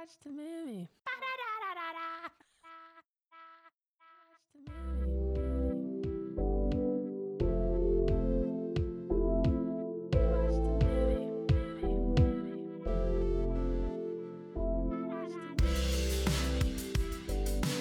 watched 0.00 0.24
the 0.24 0.30
movie. 0.30 0.88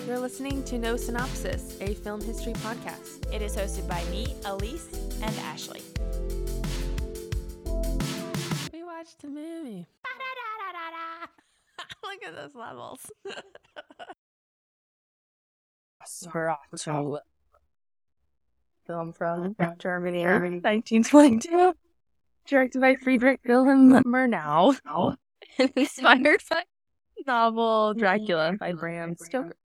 You're 0.05 0.19
listening 0.19 0.63
to 0.65 0.77
No 0.77 0.97
Synopsis, 0.97 1.77
a 1.79 1.93
film 1.93 2.19
history 2.19 2.51
podcast. 2.53 3.33
It 3.33 3.41
is 3.41 3.55
hosted 3.55 3.87
by 3.87 4.03
me, 4.05 4.35
Elise, 4.43 4.89
and 5.21 5.33
Ashley. 5.37 5.81
We 8.73 8.83
watched 8.83 9.21
the 9.21 9.29
movie. 9.29 9.87
At 12.29 12.35
those 12.35 12.53
levels. 12.53 12.99
Nosferatu. 16.03 17.19
Film 18.85 19.13
from 19.13 19.55
Germany, 19.79 20.23
1922. 20.23 21.73
Directed 22.45 22.81
by 22.81 22.95
Friedrich 22.97 23.39
Wilhelm 23.47 24.03
Murnau. 24.03 24.75
Inspired 25.75 26.43
by 26.51 26.63
novel 27.25 27.95
Dracula 27.95 28.53
by 28.59 28.73
Bram 28.73 29.15
Stoker. 29.15 29.55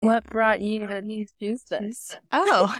What 0.00 0.24
brought 0.24 0.60
you 0.60 0.86
to 0.86 1.26
choose 1.40 1.62
this? 1.64 2.16
Oh. 2.30 2.76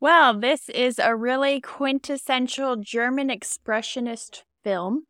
Well, 0.00 0.36
this 0.36 0.68
is 0.68 0.98
a 0.98 1.14
really 1.14 1.60
quintessential 1.60 2.74
German 2.74 3.28
expressionist 3.28 4.42
film 4.64 5.04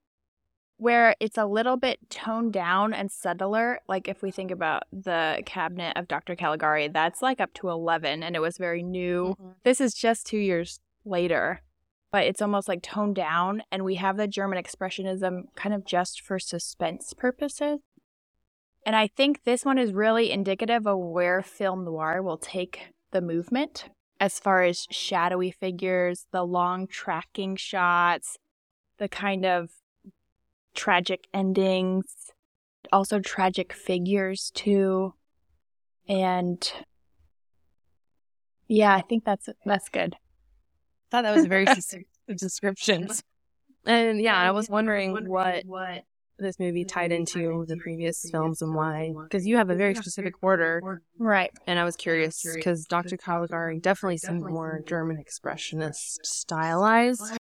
where 0.81 1.15
it's 1.21 1.37
a 1.37 1.45
little 1.45 1.77
bit 1.77 1.99
toned 2.09 2.55
down 2.55 2.95
and 2.95 3.11
subtler. 3.11 3.81
Like 3.87 4.09
if 4.09 4.23
we 4.23 4.31
think 4.31 4.51
about 4.51 4.85
the 4.91 5.43
cabinet 5.45 5.95
of 5.97 6.09
Dr. 6.09 6.35
Caligari, 6.35 6.89
that's 6.89 7.21
like 7.21 7.39
up 7.39 7.53
to 7.55 7.69
11 7.69 8.23
and 8.23 8.35
it 8.35 8.41
was 8.41 8.57
very 8.57 8.83
new. 8.83 9.37
Mm-hmm. 9.39 9.51
This 9.63 9.79
is 9.79 9.93
just 9.93 10.27
two 10.27 10.39
years 10.39 10.81
later, 11.05 11.61
but 12.11 12.25
it's 12.25 12.41
almost 12.41 12.67
like 12.67 12.81
toned 12.83 13.15
down. 13.15 13.63
And 13.71 13.85
we 13.85 13.97
have 13.97 14.17
the 14.17 14.27
German 14.27 14.63
expressionism 14.63 15.55
kind 15.55 15.75
of 15.75 15.85
just 15.85 16.23
for 16.23 16.39
suspense 16.39 17.13
purposes. 17.13 17.81
And 18.87 18.97
I 18.97 19.07
think 19.07 19.45
this 19.45 19.67
one 19.67 19.77
is 19.77 19.93
really 19.93 20.31
indicative 20.31 20.87
of 20.87 20.99
where 20.99 21.43
film 21.43 21.85
noir 21.85 22.23
will 22.23 22.39
take 22.39 22.95
the 23.11 23.21
movement 23.21 23.91
as 24.19 24.39
far 24.39 24.63
as 24.63 24.87
shadowy 24.91 25.51
figures, 25.51 26.27
the 26.33 26.43
long 26.43 26.87
tracking 26.87 27.57
shots, 27.57 28.39
the 28.99 29.09
kind 29.09 29.45
of 29.45 29.71
tragic 30.75 31.27
endings, 31.35 32.05
also 32.93 33.21
tragic 33.21 33.73
figures 33.73 34.51
too. 34.55 35.15
And 36.09 36.71
yeah, 38.69 38.95
I 38.95 39.01
think 39.03 39.25
that's 39.25 39.49
that's 39.65 39.89
good. 39.89 40.15
I 40.15 40.19
thought 41.11 41.23
that 41.23 41.35
was 41.35 41.45
a 41.45 41.49
very 41.49 41.67
specific 41.73 42.07
description. 42.37 43.09
And 43.85 44.21
yeah, 44.21 44.37
I 44.37 44.51
was 44.51 44.69
wondering 44.69 45.29
what 45.29 45.65
what 45.65 46.05
this 46.39 46.59
movie 46.59 46.85
tied 46.85 47.13
into 47.13 47.67
the 47.69 47.77
previous 47.77 48.25
films 48.31 48.63
and 48.63 48.75
why. 48.75 49.13
Because 49.25 49.47
you 49.47 49.57
have 49.59 49.69
a 49.69 49.75
very 49.75 49.95
specific 49.95 50.35
order, 50.43 51.03
Right. 51.19 51.51
and 51.67 51.79
I 51.79 51.85
was 51.85 51.97
curious 51.97 52.43
because 52.55 52.87
Dr. 52.87 53.19
Caligari 53.19 53.79
definitely 53.79 54.17
seemed 54.17 54.45
more 54.45 54.81
German 54.87 55.23
expressionist 55.23 56.25
stylized. 56.25 57.37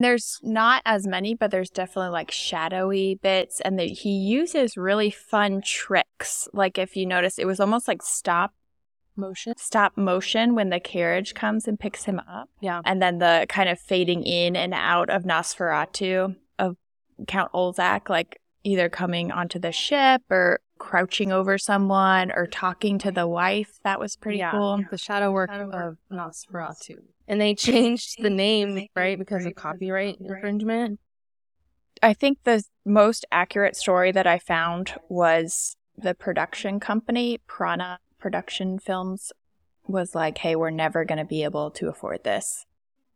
There's 0.00 0.40
not 0.42 0.82
as 0.84 1.06
many, 1.06 1.34
but 1.34 1.50
there's 1.50 1.70
definitely 1.70 2.10
like 2.10 2.30
shadowy 2.30 3.14
bits, 3.22 3.60
and 3.60 3.78
that 3.78 3.88
he 3.88 4.10
uses 4.10 4.76
really 4.76 5.10
fun 5.10 5.62
tricks. 5.64 6.48
Like 6.52 6.78
if 6.78 6.96
you 6.96 7.06
notice, 7.06 7.38
it 7.38 7.46
was 7.46 7.60
almost 7.60 7.86
like 7.88 8.02
stop 8.02 8.52
Motion. 9.16 9.54
stop 9.56 9.96
motion 9.96 10.56
when 10.56 10.70
the 10.70 10.80
carriage 10.80 11.34
comes 11.34 11.68
and 11.68 11.78
picks 11.78 12.04
him 12.04 12.18
up, 12.28 12.48
Yeah. 12.60 12.80
and 12.84 13.00
then 13.00 13.18
the 13.18 13.46
kind 13.48 13.68
of 13.68 13.78
fading 13.78 14.24
in 14.24 14.56
and 14.56 14.74
out 14.74 15.08
of 15.08 15.22
Nosferatu 15.22 16.34
of 16.58 16.76
Count 17.28 17.52
Orlok, 17.52 18.08
like 18.08 18.40
either 18.64 18.88
coming 18.88 19.30
onto 19.30 19.60
the 19.60 19.70
ship 19.70 20.22
or 20.30 20.58
crouching 20.78 21.32
over 21.32 21.58
someone 21.58 22.32
or 22.32 22.46
talking 22.46 22.98
to 22.98 23.10
the 23.10 23.26
wife. 23.26 23.78
That 23.84 24.00
was 24.00 24.16
pretty 24.16 24.38
yeah. 24.38 24.50
cool. 24.50 24.80
The 24.90 24.98
shadow 24.98 25.30
work 25.30 25.50
of 25.50 25.98
Nosferatu. 26.10 26.98
And 27.26 27.40
they 27.40 27.54
changed 27.54 28.22
the 28.22 28.30
name, 28.30 28.86
right, 28.94 29.18
because 29.18 29.46
of 29.46 29.54
copyright 29.54 30.18
infringement. 30.20 31.00
I 32.02 32.12
think 32.12 32.38
the 32.44 32.62
most 32.84 33.24
accurate 33.32 33.76
story 33.76 34.12
that 34.12 34.26
I 34.26 34.38
found 34.38 34.94
was 35.08 35.76
the 35.96 36.14
production 36.14 36.80
company, 36.80 37.40
Prana 37.46 37.98
Production 38.18 38.78
Films, 38.78 39.32
was 39.86 40.14
like, 40.14 40.38
hey, 40.38 40.56
we're 40.56 40.70
never 40.70 41.04
going 41.04 41.18
to 41.18 41.24
be 41.24 41.44
able 41.44 41.70
to 41.72 41.88
afford 41.88 42.24
this. 42.24 42.66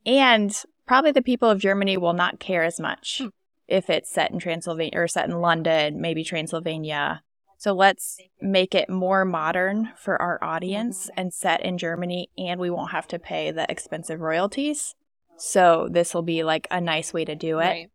And 0.07 0.55
probably 0.87 1.13
the 1.13 1.23
people 1.23 1.51
of 1.51 1.61
Germany 1.61 1.97
will 1.97 2.13
not 2.13 2.41
care 2.41 2.63
as 2.63 2.81
much 2.81 3.19
hmm. 3.23 3.29
if 3.67 3.91
it's 3.91 4.11
set 4.11 4.31
in 4.31 4.39
Transylvania 4.39 4.99
or 4.99 5.09
set 5.09 5.29
in 5.29 5.41
London, 5.41 6.01
maybe 6.01 6.25
Transylvania. 6.25 7.23
So 7.59 7.73
let's 7.73 8.21
make 8.41 8.73
it 8.75 8.89
more 8.89 9.25
modern 9.25 9.91
for 9.97 10.21
our 10.23 10.43
audience 10.43 11.07
mm-hmm. 11.07 11.21
and 11.21 11.35
set 11.35 11.61
in 11.61 11.77
Germany, 11.77 12.31
and 12.39 12.61
we 12.61 12.71
won't 12.71 12.93
have 12.93 13.09
to 13.09 13.19
pay 13.19 13.51
the 13.51 13.71
expensive 13.71 14.21
royalties. 14.21 14.95
So 15.37 15.89
this 15.91 16.15
will 16.15 16.23
be 16.23 16.45
like 16.45 16.69
a 16.71 16.81
nice 16.81 17.13
way 17.13 17.25
to 17.25 17.35
do 17.35 17.59
it. 17.59 17.67
Right. 17.67 17.91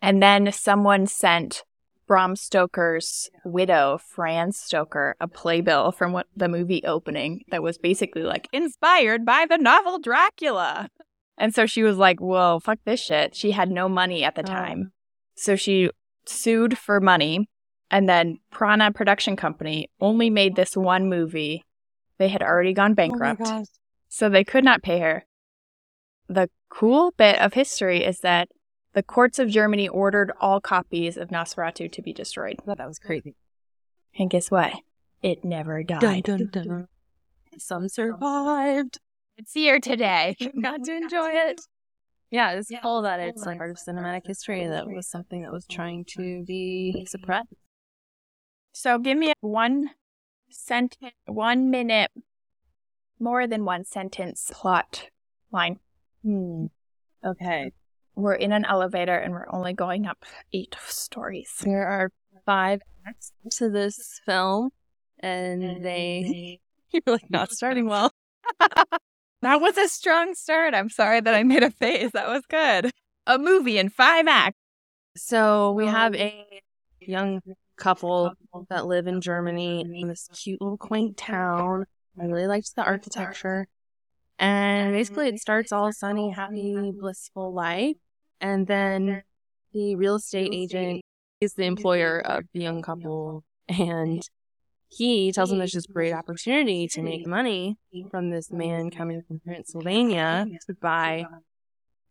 And 0.00 0.22
then 0.22 0.50
someone 0.52 1.06
sent 1.06 1.64
Bram 2.06 2.34
Stoker's 2.34 3.30
widow, 3.44 3.98
Fran 3.98 4.52
Stoker, 4.52 5.16
a 5.20 5.28
playbill 5.28 5.92
from 5.92 6.12
what 6.12 6.26
the 6.34 6.48
movie 6.48 6.82
opening 6.84 7.42
that 7.50 7.62
was 7.62 7.78
basically 7.78 8.22
like 8.22 8.48
inspired 8.52 9.24
by 9.24 9.46
the 9.48 9.58
novel 9.58 9.98
Dracula. 9.98 10.88
And 11.38 11.54
so 11.54 11.66
she 11.66 11.82
was 11.82 11.98
like, 11.98 12.20
Whoa, 12.20 12.58
fuck 12.60 12.78
this 12.84 13.00
shit. 13.00 13.34
She 13.34 13.52
had 13.52 13.70
no 13.70 13.88
money 13.88 14.24
at 14.24 14.34
the 14.34 14.42
Oh. 14.42 14.46
time. 14.46 14.92
So 15.34 15.56
she 15.56 15.90
sued 16.26 16.78
for 16.78 17.00
money. 17.00 17.48
And 17.92 18.08
then 18.08 18.38
Prana 18.50 18.90
Production 18.90 19.36
Company 19.36 19.90
only 20.00 20.30
made 20.30 20.56
this 20.56 20.74
one 20.76 21.10
movie. 21.10 21.62
They 22.18 22.28
had 22.28 22.42
already 22.42 22.72
gone 22.72 22.92
oh 22.92 22.94
bankrupt. 22.94 23.44
gosh. 23.44 23.66
So 24.08 24.30
they 24.30 24.44
could 24.44 24.64
not 24.64 24.82
pay 24.82 24.98
her. 25.00 25.26
The 26.26 26.48
cool 26.70 27.12
bit 27.18 27.38
of 27.38 27.52
history 27.52 28.02
is 28.02 28.20
that 28.20 28.48
the 28.94 29.02
courts 29.02 29.38
of 29.38 29.50
Germany 29.50 29.88
ordered 29.88 30.32
all 30.40 30.60
copies 30.60 31.18
of 31.18 31.28
Nosferatu 31.28 31.92
to 31.92 32.02
be 32.02 32.14
destroyed. 32.14 32.56
I 32.62 32.64
thought 32.64 32.78
that 32.78 32.88
was 32.88 32.98
crazy. 32.98 33.36
And 34.18 34.30
guess 34.30 34.50
what? 34.50 34.72
It 35.22 35.44
never 35.44 35.82
died. 35.82 36.24
Dun, 36.24 36.48
dun, 36.50 36.50
dun. 36.50 36.88
Some 37.58 37.88
survived. 37.88 38.98
It's 39.36 39.52
here 39.52 39.80
today. 39.80 40.36
Got 40.62 40.84
to 40.84 40.96
enjoy 40.96 41.30
it. 41.30 41.60
Yeah, 42.30 42.52
it's 42.52 42.70
cool 42.82 43.02
that 43.02 43.20
it's 43.20 43.44
like 43.44 43.58
part 43.58 43.70
of 43.70 43.76
cinematic 43.76 44.26
history 44.26 44.66
that 44.66 44.86
was 44.86 45.06
something 45.06 45.42
that 45.42 45.52
was 45.52 45.66
trying 45.66 46.06
to 46.16 46.42
be 46.44 47.04
suppressed. 47.06 47.48
So 48.72 48.98
give 48.98 49.18
me 49.18 49.32
one 49.40 49.90
sentence, 50.50 51.12
one 51.26 51.70
minute, 51.70 52.10
more 53.18 53.46
than 53.46 53.64
one 53.64 53.84
sentence 53.84 54.50
plot 54.52 55.08
line. 55.52 55.78
Hmm. 56.22 56.66
Okay. 57.24 57.72
We're 58.14 58.34
in 58.34 58.52
an 58.52 58.64
elevator 58.64 59.16
and 59.16 59.32
we're 59.32 59.46
only 59.50 59.72
going 59.72 60.06
up 60.06 60.24
eight 60.52 60.74
stories. 60.86 61.50
There 61.62 61.86
are 61.86 62.10
five 62.44 62.82
acts 63.06 63.32
to 63.52 63.70
this 63.70 64.20
film, 64.26 64.70
and 65.20 65.82
they 65.82 66.60
you're 66.92 67.02
like 67.06 67.30
not 67.30 67.50
starting 67.50 67.86
well. 67.86 68.12
That 69.42 69.60
was 69.60 69.76
a 69.76 69.88
strong 69.88 70.34
start. 70.34 70.72
I'm 70.72 70.88
sorry 70.88 71.20
that 71.20 71.34
I 71.34 71.42
made 71.42 71.64
a 71.64 71.70
face. 71.70 72.12
That 72.12 72.28
was 72.28 72.44
good. 72.48 72.92
A 73.26 73.38
movie 73.38 73.76
in 73.76 73.88
five 73.88 74.28
acts. 74.28 74.56
So 75.16 75.72
we 75.72 75.86
have 75.86 76.14
a 76.14 76.46
young 77.00 77.40
couple 77.82 78.32
that 78.70 78.86
live 78.86 79.06
in 79.06 79.20
Germany 79.20 79.80
in 79.80 80.08
this 80.08 80.28
cute 80.32 80.60
little 80.60 80.78
quaint 80.78 81.16
town. 81.16 81.84
I 82.20 82.26
really 82.26 82.46
liked 82.46 82.74
the 82.76 82.84
architecture. 82.84 83.66
And 84.38 84.92
basically 84.92 85.28
it 85.28 85.40
starts 85.40 85.72
all 85.72 85.92
sunny, 85.92 86.30
happy, 86.30 86.92
blissful 86.98 87.52
life. 87.52 87.96
And 88.40 88.66
then 88.66 89.22
the 89.72 89.96
real 89.96 90.16
estate 90.16 90.50
agent 90.52 91.02
is 91.40 91.54
the 91.54 91.64
employer 91.64 92.20
of 92.20 92.44
the 92.52 92.60
young 92.60 92.82
couple 92.82 93.44
and 93.68 94.22
he 94.88 95.32
tells 95.32 95.48
them 95.48 95.58
there's 95.58 95.72
this 95.72 95.86
great 95.86 96.12
opportunity 96.12 96.86
to 96.86 97.02
make 97.02 97.26
money 97.26 97.78
from 98.10 98.30
this 98.30 98.50
man 98.50 98.90
coming 98.90 99.22
from 99.26 99.40
Pennsylvania 99.46 100.46
to 100.66 100.74
buy 100.74 101.24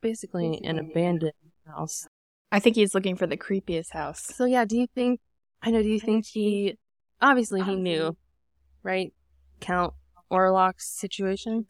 basically 0.01 0.60
an 0.63 0.80
abandoned 0.80 1.34
house 1.68 2.07
I 2.51 2.60
think 2.60 2.75
he's 2.75 2.94
looking 2.94 3.16
for 3.16 3.28
the 3.28 3.38
creepiest 3.38 3.92
house. 3.92 4.22
so 4.36 4.46
yeah, 4.46 4.66
do 4.66 4.78
you 4.78 4.88
think 4.94 5.22
I 5.62 5.72
know, 5.72 5.81
do 5.84 5.90
you 5.90 6.00
think 6.00 6.25
he 6.28 6.78
obviously 7.22 7.62
he 7.62 7.75
knew, 7.75 8.18
right? 8.84 9.13
Count 9.60 9.94
Orlok's 10.31 10.88
situation? 10.88 11.66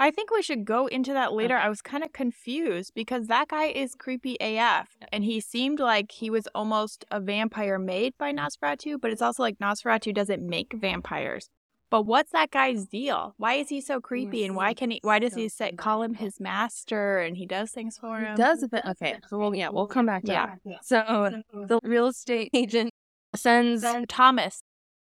I 0.00 0.12
think 0.12 0.30
we 0.30 0.42
should 0.42 0.64
go 0.64 0.86
into 0.86 1.12
that 1.12 1.32
later. 1.32 1.56
I 1.56 1.68
was 1.68 1.82
kind 1.82 2.04
of 2.04 2.12
confused 2.12 2.92
because 2.94 3.26
that 3.26 3.48
guy 3.48 3.64
is 3.66 3.96
creepy 3.96 4.36
AF 4.40 4.90
and 5.10 5.24
he 5.24 5.40
seemed 5.40 5.80
like 5.80 6.12
he 6.12 6.30
was 6.30 6.46
almost 6.54 7.04
a 7.10 7.18
vampire 7.20 7.80
made 7.80 8.14
by 8.16 8.32
Nosferatu, 8.32 9.00
but 9.00 9.10
it's 9.10 9.20
also 9.20 9.42
like 9.42 9.58
Nosferatu 9.58 10.14
doesn't 10.14 10.46
make 10.46 10.72
vampires. 10.72 11.50
But 11.90 12.02
what's 12.02 12.30
that 12.32 12.50
guy's 12.50 12.84
deal? 12.84 13.34
Why 13.38 13.54
is 13.54 13.70
he 13.70 13.80
so 13.80 14.00
creepy 14.00 14.44
and 14.44 14.54
why 14.54 14.72
can 14.74 14.90
he 14.90 15.00
why 15.02 15.18
does 15.18 15.34
he 15.34 15.48
say 15.48 15.72
call 15.72 16.02
him 16.02 16.14
his 16.14 16.38
master 16.38 17.18
and 17.18 17.36
he 17.36 17.46
does 17.46 17.70
things 17.72 17.98
for 17.98 18.18
him? 18.20 18.36
He 18.36 18.36
does 18.36 18.62
a 18.62 18.68
bit. 18.68 18.84
Okay, 18.86 19.16
so 19.26 19.38
we'll, 19.38 19.54
yeah, 19.54 19.70
we'll 19.70 19.86
come 19.86 20.06
back 20.06 20.22
to 20.24 20.32
Yeah. 20.32 20.54
that. 20.64 20.84
So 20.84 21.42
the 21.66 21.80
real 21.82 22.06
estate 22.06 22.50
agent 22.52 22.90
sends 23.34 23.84
Thomas. 24.08 24.60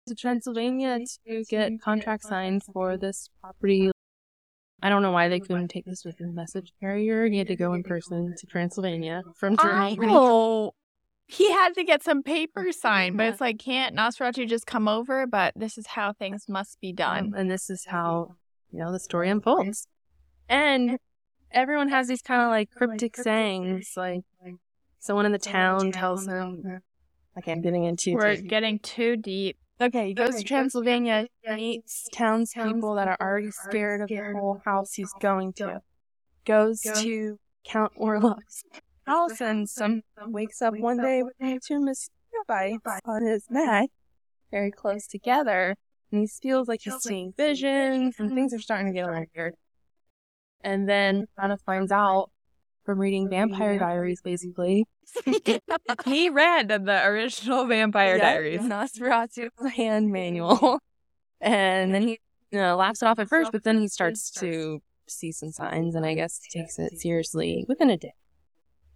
to 0.08 0.16
Transylvania 0.16 1.00
to 1.28 1.44
get 1.50 1.82
contract 1.82 2.24
signed 2.24 2.64
for 2.64 2.98
this 2.98 3.30
property. 3.42 3.92
I 4.82 4.90
don't 4.90 5.02
know 5.02 5.12
why 5.12 5.30
they 5.30 5.40
couldn't 5.40 5.70
take 5.70 5.86
this 5.86 6.06
with 6.06 6.20
a 6.20 6.28
message 6.28 6.74
carrier. 6.80 7.26
He 7.28 7.40
had 7.40 7.48
to 7.48 7.56
go 7.56 7.74
in 7.74 7.84
person 7.84 8.36
to 8.38 8.46
Transylvania 8.46 9.24
from 9.36 9.56
I 9.60 9.96
Germany. 9.96 10.08
know. 10.14 10.74
He 11.28 11.52
had 11.52 11.74
to 11.74 11.84
get 11.84 12.04
some 12.04 12.22
paper 12.22 12.72
signed, 12.72 13.18
but 13.18 13.26
it's 13.26 13.42
like, 13.42 13.58
can't 13.58 13.96
Nosferatu 13.96 14.48
just 14.48 14.68
come 14.68 14.88
over? 14.88 15.26
But 15.26 15.54
this 15.56 15.76
is 15.76 15.88
how 15.88 16.14
things 16.14 16.46
must 16.48 16.80
be 16.80 16.94
done. 16.94 17.28
Um, 17.28 17.34
and 17.34 17.50
this 17.50 17.68
is 17.72 17.86
how 17.88 18.36
you 18.72 18.78
know 18.78 18.92
the 18.92 19.00
story 19.00 19.30
unfolds. 19.30 19.88
And 20.48 21.00
everyone 21.50 21.90
has 21.90 22.08
these 22.08 22.22
kind 22.22 22.44
of 22.44 22.50
like 22.50 22.70
cryptic 22.70 23.18
sayings, 23.18 23.94
like 23.98 24.22
someone 25.00 25.26
in 25.26 25.32
the 25.32 25.40
town 25.40 25.92
tells 25.92 26.28
him. 26.28 26.82
Okay, 27.38 27.52
I'm 27.52 27.62
getting 27.62 27.84
into. 27.84 28.14
We're 28.14 28.36
deep. 28.38 28.48
getting 28.48 28.80
too 28.80 29.18
deep. 29.18 29.58
Okay, 29.82 30.08
he 30.08 30.14
goes 30.14 30.36
to 30.36 30.44
Transylvania, 30.44 31.28
meets 31.46 32.08
townspeople 32.14 32.96
that 32.96 33.10
are 33.10 33.18
already 33.20 33.52
scared 33.52 34.02
of 34.02 34.08
the 34.08 34.34
whole 34.34 34.62
house 34.64 34.94
he's 34.94 35.12
going 35.20 35.52
to. 35.54 35.82
Goes 36.46 36.82
to 36.82 37.38
Count 37.66 37.92
Orlok's 37.98 38.64
house 39.06 39.42
and 39.42 39.68
some 39.70 40.02
wakes 40.28 40.62
up 40.62 40.74
one 40.78 40.98
day 40.98 41.24
with 41.24 41.34
two 41.66 41.80
mosquito 41.80 42.44
bites 42.48 43.02
on 43.06 43.26
his 43.26 43.46
neck, 43.50 43.90
very 44.50 44.72
close 44.72 45.08
together, 45.08 45.76
and 46.12 46.22
he 46.22 46.28
feels 46.28 46.70
like 46.70 46.82
he's 46.84 47.02
seeing 47.02 47.34
visions 47.36 48.16
and 48.18 48.34
things 48.34 48.54
are 48.54 48.60
starting 48.60 48.88
to 48.88 48.94
get 48.94 49.06
a 49.06 49.12
little 49.12 49.26
weird. 49.36 49.56
And 50.62 50.88
then 50.88 51.26
kind 51.38 51.52
of 51.52 51.62
finds 51.62 51.92
out 51.92 52.32
from 52.86 53.00
reading 53.00 53.30
Vampire 53.30 53.78
Diaries, 53.78 54.22
basically, 54.22 54.86
he 56.06 56.30
read 56.30 56.70
the 56.70 57.02
original 57.06 57.66
Vampire 57.66 58.18
yeah, 58.18 58.34
Diaries. 58.34 58.62
Nosferatu 58.62 59.50
hand 59.74 60.12
manual. 60.12 60.80
and 61.42 61.94
then 61.94 62.02
he 62.02 62.20
you 62.52 62.60
know, 62.60 62.78
laughs 62.78 63.02
it 63.02 63.06
off 63.06 63.20
at 63.20 63.28
first, 63.28 63.52
but 63.52 63.64
then 63.64 63.80
he 63.80 63.88
starts 63.88 64.32
to 64.32 64.82
see 65.08 65.32
some 65.32 65.52
signs 65.52 65.96
and 65.96 66.06
I 66.06 66.14
guess 66.14 66.40
takes 66.52 66.80
it 66.80 66.98
seriously 67.00 67.66
within 67.68 67.90
a 67.90 67.98
day. 67.98 68.14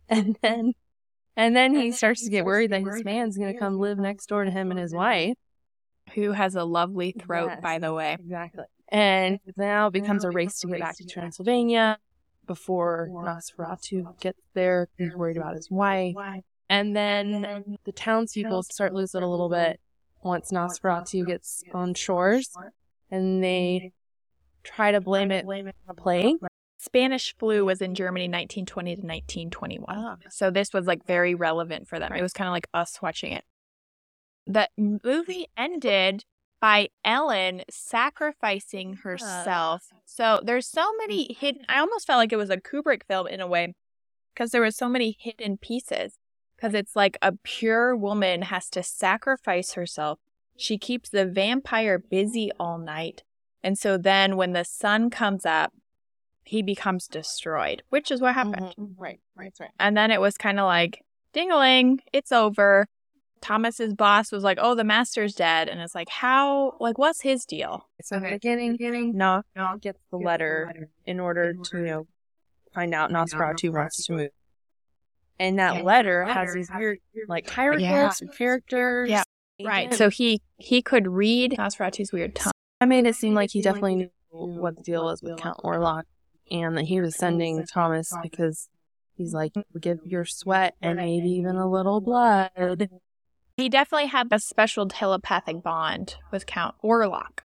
And 0.08 0.38
then 0.42 0.74
and 1.36 1.56
then 1.56 1.76
he 1.76 1.92
starts 1.92 2.24
to 2.24 2.30
get 2.30 2.46
worried 2.46 2.72
that 2.72 2.82
his 2.82 3.04
man's 3.04 3.38
gonna 3.38 3.58
come 3.58 3.80
live 3.80 4.00
next 4.00 4.28
door 4.28 4.44
to 4.44 4.52
him 4.52 4.72
and 4.72 4.80
his 4.80 4.94
wife. 4.94 5.36
Who 6.16 6.32
has 6.32 6.56
a 6.56 6.64
lovely 6.64 7.12
throat, 7.12 7.50
Yes. 7.50 7.62
by 7.62 7.78
the 7.78 7.94
way. 7.94 8.14
Exactly. 8.20 8.64
And 8.88 9.40
now 9.56 9.88
it 9.88 9.94
becomes 9.94 10.24
a 10.24 10.32
race 10.32 10.60
to 10.62 10.68
get 10.68 10.80
back 10.80 10.98
to 10.98 11.06
Transylvania 11.06 12.00
before 12.50 13.10
Nosferatu 13.14 14.20
gets 14.20 14.42
there. 14.56 14.90
He's 14.98 15.16
worried 15.16 15.38
about 15.38 15.56
his 15.56 15.70
wife. 15.70 16.16
And 16.68 16.96
then 16.96 17.78
the 17.86 17.92
townspeople 17.92 18.64
start 18.64 18.92
losing 18.92 19.22
a 19.22 19.30
little 19.30 19.50
bit 19.50 19.80
once 20.24 20.52
Nosferatu 20.52 21.28
gets 21.28 21.64
on 21.76 21.94
shores. 21.94 22.50
And 23.12 23.44
they 23.44 23.94
try 24.64 24.92
to 24.92 25.00
blame 25.00 25.32
it 25.32 25.46
on 25.46 25.74
a 25.88 25.94
plague. 25.94 26.38
Spanish 26.80 27.36
flu 27.38 27.66
was 27.66 27.82
in 27.82 27.94
Germany 27.94 28.26
1920 28.26 28.96
to 28.96 29.02
1921. 29.02 29.86
Ah. 29.90 30.16
So 30.30 30.50
this 30.50 30.74
was 30.74 30.88
like 30.88 31.06
very 31.06 31.36
relevant 31.36 31.88
for 31.88 32.00
them. 32.00 32.14
It 32.14 32.24
was 32.24 32.34
kind 32.34 32.48
of 32.48 32.54
like 32.54 32.68
us 32.74 33.00
watching 33.00 33.32
it. 33.34 33.44
The 34.48 34.70
movie 34.76 35.46
ended 35.56 36.24
by 36.62 36.90
Ellen 37.06 37.64
sacrificing 37.70 38.96
herself. 39.04 39.88
So 40.06 40.40
there's 40.44 40.68
so 40.68 40.92
many 40.98 41.36
hidden 41.40 41.64
I 41.70 41.80
almost 41.80 42.06
felt 42.08 42.18
like 42.18 42.34
it 42.34 42.38
was 42.38 42.50
a 42.50 42.58
Kubrick 42.58 43.04
film 43.08 43.28
in 43.28 43.40
a 43.40 43.48
way 43.48 43.74
because 44.34 44.52
there 44.52 44.62
was 44.62 44.76
so 44.76 44.90
many 44.90 45.18
hidden 45.20 45.58
pieces 45.58 46.14
because 46.56 46.74
it's 46.74 46.96
like 46.96 47.18
a 47.22 47.34
pure 47.44 47.96
woman 47.96 48.44
has 48.44 48.70
to 48.72 48.84
sacrifice 48.84 49.74
herself. 49.74 50.20
She 50.58 50.78
keeps 50.78 51.10
the 51.10 51.26
vampire 51.26 51.98
busy 51.98 52.52
all 52.60 52.78
night. 52.78 53.24
And 53.64 53.78
so 53.78 53.98
then 53.98 54.36
when 54.36 54.54
the 54.54 54.66
sun 54.66 55.10
comes 55.10 55.46
up, 55.46 55.74
he 56.44 56.62
becomes 56.62 57.08
destroyed, 57.08 57.84
which 57.90 58.12
is 58.12 58.22
what 58.22 58.34
happened. 58.34 58.74
Mhm. 58.78 58.96
Right, 58.98 59.20
right, 59.36 59.54
right. 59.60 59.70
And 59.80 59.96
then 59.96 60.12
it 60.12 60.20
was 60.20 60.38
kind 60.38 60.60
of 60.60 60.66
like, 60.66 61.04
ding-a-ling, 61.32 62.02
it's 62.12 62.32
over. 62.32 62.88
Thomas's 63.42 63.94
boss 63.94 64.32
was 64.32 64.44
like, 64.44 64.58
"Oh, 64.62 64.76
the 64.76 64.84
master's 64.84 65.34
dead," 65.34 65.70
and 65.70 65.80
it's 65.80 65.96
like, 65.96 66.10
"How? 66.10 66.76
Like, 66.80 66.98
what's 66.98 67.22
his 67.22 67.46
deal?" 67.46 67.88
So 68.02 68.18
in 68.18 68.24
the 68.24 68.30
beginning, 68.32 68.74
beginning, 68.74 69.18
Knock 69.18 69.46
gets 69.82 70.00
the 70.12 70.18
letter 70.18 70.90
in 71.06 71.20
order 71.20 71.54
to, 71.54 71.78
you 71.78 71.86
know, 71.86 72.08
find 72.74 72.94
out 72.94 73.12
Nosferatu 73.12 73.74
wants 73.74 74.06
to 74.06 74.14
move. 74.14 74.30
And 75.40 75.58
that 75.58 75.86
letter 75.86 76.26
has 76.26 76.54
these 76.54 76.70
weird, 76.76 77.00
like, 77.28 77.50
hieroglyphs 77.50 78.22
and 78.22 78.36
characters. 78.36 79.10
Yeah. 79.10 79.24
Right. 79.62 79.94
So 79.94 80.10
he 80.10 80.42
he 80.58 80.82
could 80.82 81.08
read 81.08 81.56
Nosferatu's 81.58 82.12
weird 82.12 82.36
tongue. 82.36 82.52
I 82.82 82.86
made 82.86 83.06
it 83.06 83.16
seem 83.16 83.34
like 83.34 83.52
he 83.52 83.62
definitely 83.62 83.96
knew 83.96 84.10
what 84.32 84.78
the 84.78 84.84
deal 84.84 85.04
was 85.06 85.22
with 85.22 85.38
Count 85.38 85.58
Orlok 85.64 86.04
and 86.52 86.78
that 86.78 86.86
he 86.86 87.02
was 87.02 87.16
sending 87.16 87.66
Thomas 87.66 88.14
because 88.22 88.70
he's 89.16 89.34
like, 89.34 89.52
give 89.80 90.00
your 90.06 90.24
sweat 90.24 90.76
and 90.82 90.98
maybe 90.98 91.30
even 91.30 91.58
a 91.58 91.70
little 91.70 92.00
blood. 92.00 92.90
He 93.60 93.70
definitely 93.70 94.08
had 94.08 94.28
a 94.32 94.40
special 94.40 94.88
telepathic 94.88 95.62
bond 95.62 96.16
with 96.32 96.46
Count 96.46 96.76
Orlok. 96.84 97.40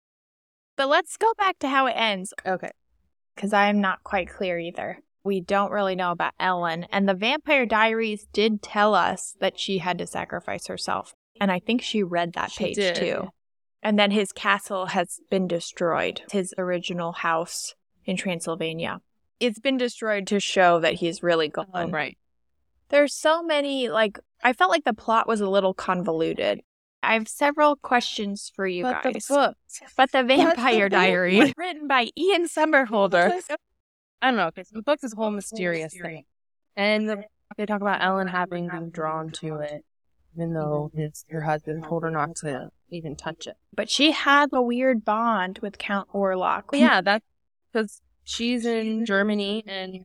But 0.77 0.89
let's 0.89 1.17
go 1.17 1.33
back 1.39 1.59
to 1.61 1.69
how 1.69 1.87
it 1.87 1.93
ends 1.93 2.35
Okay. 2.47 2.71
because 3.35 3.53
I'm 3.53 3.81
not 3.81 4.03
quite 4.03 4.29
clear 4.29 4.59
either. 4.59 4.99
We 5.23 5.41
don't 5.41 5.71
really 5.71 5.95
know 5.95 6.11
about 6.13 6.33
Ellen, 6.41 6.87
and 6.91 7.09
the 7.09 7.15
Vampire 7.15 7.67
Diaries 7.67 8.27
did 8.33 8.63
tell 8.63 8.95
us 8.95 9.37
that 9.41 9.59
she 9.59 9.79
had 9.79 9.99
to 9.99 10.07
sacrifice 10.07 10.67
herself. 10.67 11.15
And 11.41 11.53
I 11.53 11.59
think 11.59 11.83
she 11.83 12.03
read 12.03 12.33
that 12.33 12.51
She 12.51 12.65
page 12.65 12.77
did. 12.77 12.97
too. 12.97 13.29
And 13.83 13.99
then 13.99 14.11
his 14.11 14.33
castle 14.33 14.87
has 14.87 15.21
been 15.31 15.47
destroyed, 15.47 16.23
his 16.33 16.55
original 16.59 17.13
house 17.13 17.75
in 18.05 18.17
Transylvania. 18.17 19.01
It's 19.39 19.59
been 19.59 19.77
destroyed 19.77 20.27
to 20.29 20.41
show 20.41 20.81
that 20.81 20.95
he's 20.95 21.23
really 21.23 21.49
gone. 21.49 21.69
Oh, 21.73 21.89
right. 21.89 22.19
There's 22.89 23.15
so 23.15 23.43
many, 23.43 23.89
like, 23.89 24.19
I 24.43 24.53
felt 24.53 24.71
like 24.71 24.85
the 24.85 24.95
plot 24.95 25.29
was 25.29 25.41
a 25.41 25.49
little 25.49 25.75
convoluted. 25.75 26.61
I 27.03 27.15
have 27.15 27.29
several 27.29 27.77
questions 27.77 28.53
for 28.55 28.67
you 28.67 28.83
But 28.83 29.03
guys. 29.03 29.27
the 29.27 29.35
book. 29.35 29.57
But 29.97 30.13
the 30.13 30.23
Vampire 30.23 30.89
book. 30.89 30.99
Diaries, 30.99 31.55
written 31.57 31.87
by 31.87 32.11
Ian 32.17 32.47
Somerhalder. 32.47 33.41
I 34.23 34.27
don't 34.29 34.37
know. 34.37 34.51
because 34.55 34.69
the 34.69 34.83
book's 34.83 35.03
this 35.03 35.15
whole 35.15 35.31
mysterious 35.31 35.95
thing. 35.95 36.25
And 36.77 37.09
the, 37.09 37.25
they 37.57 37.67
talk 37.67 37.81
about 37.81 38.03
Ellen 38.03 38.29
having 38.29 38.69
been 38.69 38.91
drawn 38.91 39.31
to 39.31 39.57
it, 39.57 39.85
even 40.35 40.53
though 40.53 40.91
mm-hmm. 40.93 41.01
his 41.01 41.25
her 41.31 41.41
husband 41.41 41.85
told 41.85 42.03
her 42.03 42.11
not 42.11 42.37
to 42.37 42.71
even 42.91 43.17
touch 43.17 43.47
it. 43.47 43.57
But 43.75 43.89
she 43.89 44.13
had 44.13 44.51
a 44.53 44.63
weird 44.63 45.05
bond 45.05 45.59
with 45.61 45.79
Count 45.79 46.09
Orlok. 46.13 46.65
Yeah, 46.73 47.01
that's 47.01 47.25
because 47.73 48.03
she's 48.25 48.67
in 48.67 49.07
Germany 49.07 49.65
and 49.67 50.05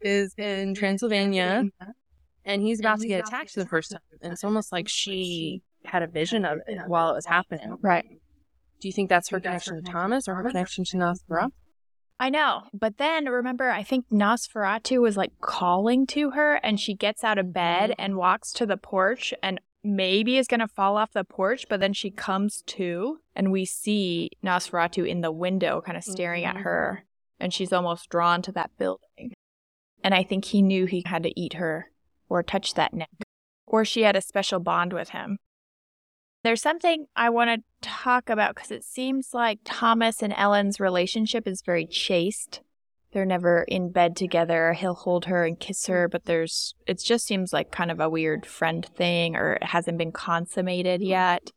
is 0.00 0.34
in 0.36 0.74
Transylvania, 0.74 1.64
and 2.48 2.62
he's 2.62 2.80
about 2.80 2.98
to 3.00 3.06
get 3.06 3.26
attacked 3.26 3.50
for 3.50 3.60
the 3.60 3.66
first 3.68 3.92
time. 3.92 4.00
And 4.22 4.32
it's 4.32 4.42
almost 4.42 4.72
like 4.72 4.88
she 4.88 5.62
had 5.84 6.02
a 6.02 6.08
vision 6.08 6.44
of 6.44 6.58
it 6.66 6.78
while 6.88 7.10
it 7.10 7.14
was 7.14 7.26
happening. 7.26 7.76
Right. 7.80 8.04
Do 8.80 8.88
you 8.88 8.92
think 8.92 9.08
that's 9.08 9.28
her 9.28 9.38
connection 9.38 9.82
to 9.82 9.90
Thomas 9.90 10.26
or 10.26 10.34
her 10.34 10.44
connection 10.44 10.84
to 10.84 10.96
Nosferatu? 10.96 11.50
I 12.20 12.30
know. 12.30 12.62
But 12.72 12.98
then 12.98 13.26
remember, 13.26 13.70
I 13.70 13.82
think 13.84 14.06
Nosferatu 14.10 15.00
was 15.00 15.16
like 15.16 15.32
calling 15.40 16.06
to 16.08 16.30
her, 16.30 16.54
and 16.64 16.80
she 16.80 16.94
gets 16.94 17.22
out 17.22 17.38
of 17.38 17.52
bed 17.52 17.94
and 17.98 18.16
walks 18.16 18.52
to 18.54 18.66
the 18.66 18.76
porch 18.76 19.32
and 19.42 19.60
maybe 19.84 20.36
is 20.36 20.48
going 20.48 20.60
to 20.60 20.66
fall 20.68 20.96
off 20.96 21.12
the 21.12 21.22
porch, 21.22 21.66
but 21.68 21.78
then 21.78 21.92
she 21.92 22.10
comes 22.10 22.62
to, 22.66 23.18
and 23.36 23.52
we 23.52 23.64
see 23.64 24.30
Nosferatu 24.44 25.08
in 25.08 25.20
the 25.20 25.30
window 25.30 25.80
kind 25.80 25.96
of 25.96 26.02
staring 26.02 26.44
at 26.44 26.56
Mhm. 26.56 26.62
her, 26.62 27.04
and 27.38 27.54
she's 27.54 27.72
almost 27.72 28.08
drawn 28.08 28.42
to 28.42 28.52
that 28.52 28.76
building. 28.76 29.32
And 30.02 30.14
I 30.14 30.24
think 30.24 30.46
he 30.46 30.62
knew 30.62 30.86
he 30.86 31.04
had 31.06 31.22
to 31.22 31.40
eat 31.40 31.54
her 31.54 31.90
or 32.28 32.42
touch 32.42 32.74
that 32.74 32.94
neck, 32.94 33.10
or 33.66 33.84
she 33.84 34.02
had 34.02 34.16
a 34.16 34.20
special 34.20 34.60
bond 34.60 34.92
with 34.92 35.10
him. 35.10 35.38
There's 36.44 36.62
something 36.62 37.06
I 37.16 37.30
want 37.30 37.50
to 37.50 37.88
talk 37.88 38.30
about 38.30 38.54
because 38.54 38.70
it 38.70 38.84
seems 38.84 39.34
like 39.34 39.58
Thomas 39.64 40.22
and 40.22 40.32
Ellen's 40.36 40.78
relationship 40.78 41.48
is 41.48 41.62
very 41.62 41.86
chaste. 41.86 42.60
They're 43.12 43.24
never 43.24 43.62
in 43.62 43.90
bed 43.90 44.16
together. 44.16 44.74
He'll 44.74 44.94
hold 44.94 45.24
her 45.24 45.44
and 45.44 45.58
kiss 45.58 45.86
her, 45.86 46.08
but 46.08 46.26
there's 46.26 46.74
it 46.86 47.00
just 47.00 47.26
seems 47.26 47.52
like 47.52 47.70
kind 47.70 47.90
of 47.90 48.00
a 48.00 48.10
weird 48.10 48.46
friend 48.46 48.86
thing 48.96 49.34
or 49.34 49.54
it 49.54 49.64
hasn't 49.64 49.98
been 49.98 50.12
consummated 50.12 51.02
yet. 51.02 51.50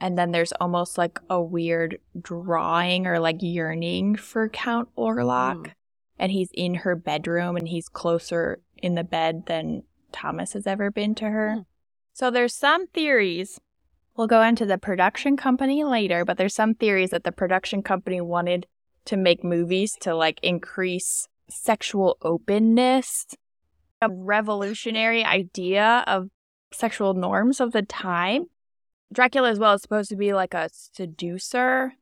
And 0.00 0.16
then 0.16 0.30
there's 0.30 0.52
almost 0.52 0.96
like 0.96 1.18
a 1.28 1.42
weird 1.42 1.98
drawing 2.18 3.06
or 3.06 3.18
like 3.18 3.36
yearning 3.40 4.16
for 4.16 4.48
Count 4.48 4.88
Orlok. 4.96 5.66
Mm. 5.66 5.72
And 6.18 6.32
he's 6.32 6.50
in 6.52 6.74
her 6.76 6.94
bedroom 6.94 7.56
and 7.56 7.68
he's 7.68 7.88
closer 7.88 8.60
in 8.78 8.94
the 8.94 9.04
bed 9.04 9.44
than 9.46 9.82
Thomas 10.12 10.52
has 10.52 10.66
ever 10.66 10.90
been 10.90 11.14
to 11.16 11.26
her. 11.26 11.54
Hmm. 11.54 11.60
So 12.12 12.30
there's 12.30 12.54
some 12.54 12.86
theories. 12.88 13.60
We'll 14.16 14.26
go 14.26 14.42
into 14.42 14.66
the 14.66 14.78
production 14.78 15.36
company 15.36 15.84
later, 15.84 16.24
but 16.24 16.36
there's 16.36 16.54
some 16.54 16.74
theories 16.74 17.10
that 17.10 17.24
the 17.24 17.32
production 17.32 17.82
company 17.82 18.20
wanted 18.20 18.66
to 19.06 19.16
make 19.16 19.42
movies 19.42 19.96
to 20.00 20.14
like 20.14 20.38
increase 20.42 21.28
sexual 21.48 22.18
openness, 22.22 23.26
a 24.02 24.08
revolutionary 24.10 25.24
idea 25.24 26.04
of 26.06 26.28
sexual 26.72 27.14
norms 27.14 27.60
of 27.60 27.72
the 27.72 27.82
time. 27.82 28.46
Dracula 29.12 29.50
as 29.50 29.58
well 29.58 29.74
is 29.74 29.82
supposed 29.82 30.10
to 30.10 30.16
be 30.16 30.32
like 30.32 30.54
a 30.54 30.68
seducer 30.72 31.94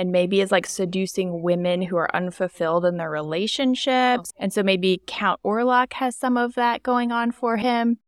and 0.00 0.10
maybe 0.12 0.40
is 0.40 0.50
like 0.50 0.66
seducing 0.66 1.42
women 1.42 1.82
who 1.82 1.96
are 1.98 2.08
unfulfilled 2.16 2.86
in 2.86 2.96
their 2.96 3.10
relationships. 3.10 4.32
And 4.38 4.50
so 4.50 4.62
maybe 4.62 5.02
Count 5.06 5.38
Orlok 5.44 5.92
has 5.92 6.16
some 6.16 6.38
of 6.38 6.54
that 6.54 6.82
going 6.82 7.12
on 7.12 7.32
for 7.32 7.58
him. 7.58 7.98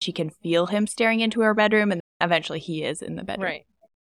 She 0.00 0.10
can 0.10 0.30
feel 0.30 0.68
him 0.68 0.86
staring 0.86 1.20
into 1.20 1.42
her 1.42 1.52
bedroom 1.52 1.92
and 1.92 2.00
eventually 2.18 2.60
he 2.60 2.82
is 2.82 3.02
in 3.02 3.16
the 3.16 3.24
bedroom. 3.24 3.44
Right. 3.44 3.66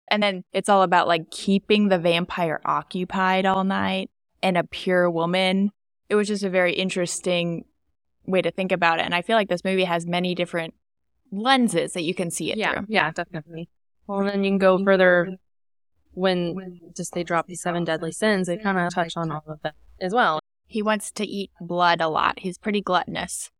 And 0.09 0.21
then 0.21 0.43
it's 0.51 0.67
all 0.67 0.83
about 0.83 1.07
like 1.07 1.31
keeping 1.31 1.87
the 1.87 1.97
vampire 1.97 2.59
occupied 2.65 3.45
all 3.45 3.63
night 3.63 4.11
and 4.43 4.57
a 4.57 4.65
pure 4.65 5.09
woman. 5.09 5.71
It 6.09 6.15
was 6.15 6.27
just 6.27 6.43
a 6.43 6.49
very 6.49 6.73
interesting 6.73 7.63
way 8.25 8.41
to 8.41 8.51
think 8.51 8.73
about 8.73 8.99
it. 8.99 9.05
And 9.05 9.15
I 9.15 9.21
feel 9.21 9.37
like 9.37 9.47
this 9.47 9.63
movie 9.63 9.85
has 9.85 10.05
many 10.05 10.35
different 10.35 10.73
lenses 11.31 11.93
that 11.93 12.03
you 12.03 12.13
can 12.13 12.29
see 12.29 12.51
it 12.51 12.57
Yeah. 12.57 12.73
through. 12.73 12.87
Yeah, 12.89 13.11
definitely. 13.11 13.69
Well, 14.05 14.21
then 14.25 14.43
you 14.43 14.51
can 14.51 14.57
go 14.57 14.83
further 14.83 15.37
when 16.13 16.79
just 16.95 17.13
they 17.13 17.23
drop 17.23 17.47
the 17.47 17.55
seven 17.55 17.83
deadly 17.83 18.11
sins. 18.11 18.47
They 18.47 18.57
kind 18.57 18.77
of 18.77 18.93
touch 18.93 19.13
on 19.15 19.31
all 19.31 19.43
of 19.47 19.61
that 19.63 19.75
as 19.99 20.13
well. 20.13 20.39
He 20.67 20.81
wants 20.81 21.11
to 21.11 21.25
eat 21.25 21.51
blood 21.59 22.01
a 22.01 22.07
lot. 22.07 22.39
He's 22.39 22.57
pretty 22.57 22.81
gluttonous. 22.81 23.51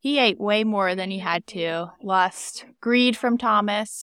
He 0.00 0.18
ate 0.18 0.40
way 0.40 0.64
more 0.64 0.94
than 0.94 1.10
he 1.10 1.20
had 1.20 1.46
to. 1.48 1.92
Lust, 2.02 2.64
greed 2.80 3.16
from 3.16 3.38
Thomas, 3.38 4.02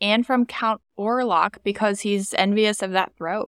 and 0.00 0.26
from 0.26 0.44
Count 0.44 0.82
Orlok 0.98 1.56
because 1.64 2.00
he's 2.00 2.34
envious 2.34 2.82
of 2.82 2.92
that 2.92 3.12
throat. 3.16 3.48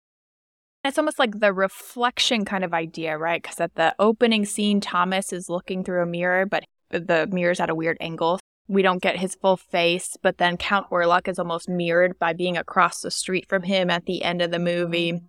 It's 0.83 0.97
almost 0.97 1.19
like 1.19 1.39
the 1.39 1.53
reflection 1.53 2.45
kind 2.45 2.63
of 2.63 2.73
idea, 2.73 3.17
right? 3.17 3.41
Because 3.41 3.59
at 3.59 3.75
the 3.75 3.93
opening 3.99 4.45
scene, 4.45 4.81
Thomas 4.81 5.31
is 5.31 5.49
looking 5.49 5.83
through 5.83 6.01
a 6.01 6.07
mirror, 6.07 6.45
but 6.45 6.63
the 6.89 7.27
mirror's 7.31 7.59
at 7.59 7.69
a 7.69 7.75
weird 7.75 7.97
angle. 7.99 8.39
We 8.67 8.81
don't 8.81 9.01
get 9.01 9.17
his 9.17 9.35
full 9.35 9.57
face, 9.57 10.17
but 10.21 10.37
then 10.37 10.55
Count 10.57 10.89
Orlok 10.89 11.27
is 11.27 11.39
almost 11.39 11.67
mirrored 11.67 12.17
by 12.19 12.33
being 12.33 12.55
across 12.57 13.01
the 13.01 13.11
street 13.11 13.47
from 13.49 13.63
him 13.63 13.89
at 13.89 14.05
the 14.05 14.23
end 14.23 14.41
of 14.41 14.51
the 14.51 14.59
movie. 14.59 15.13
Mm-hmm. 15.13 15.25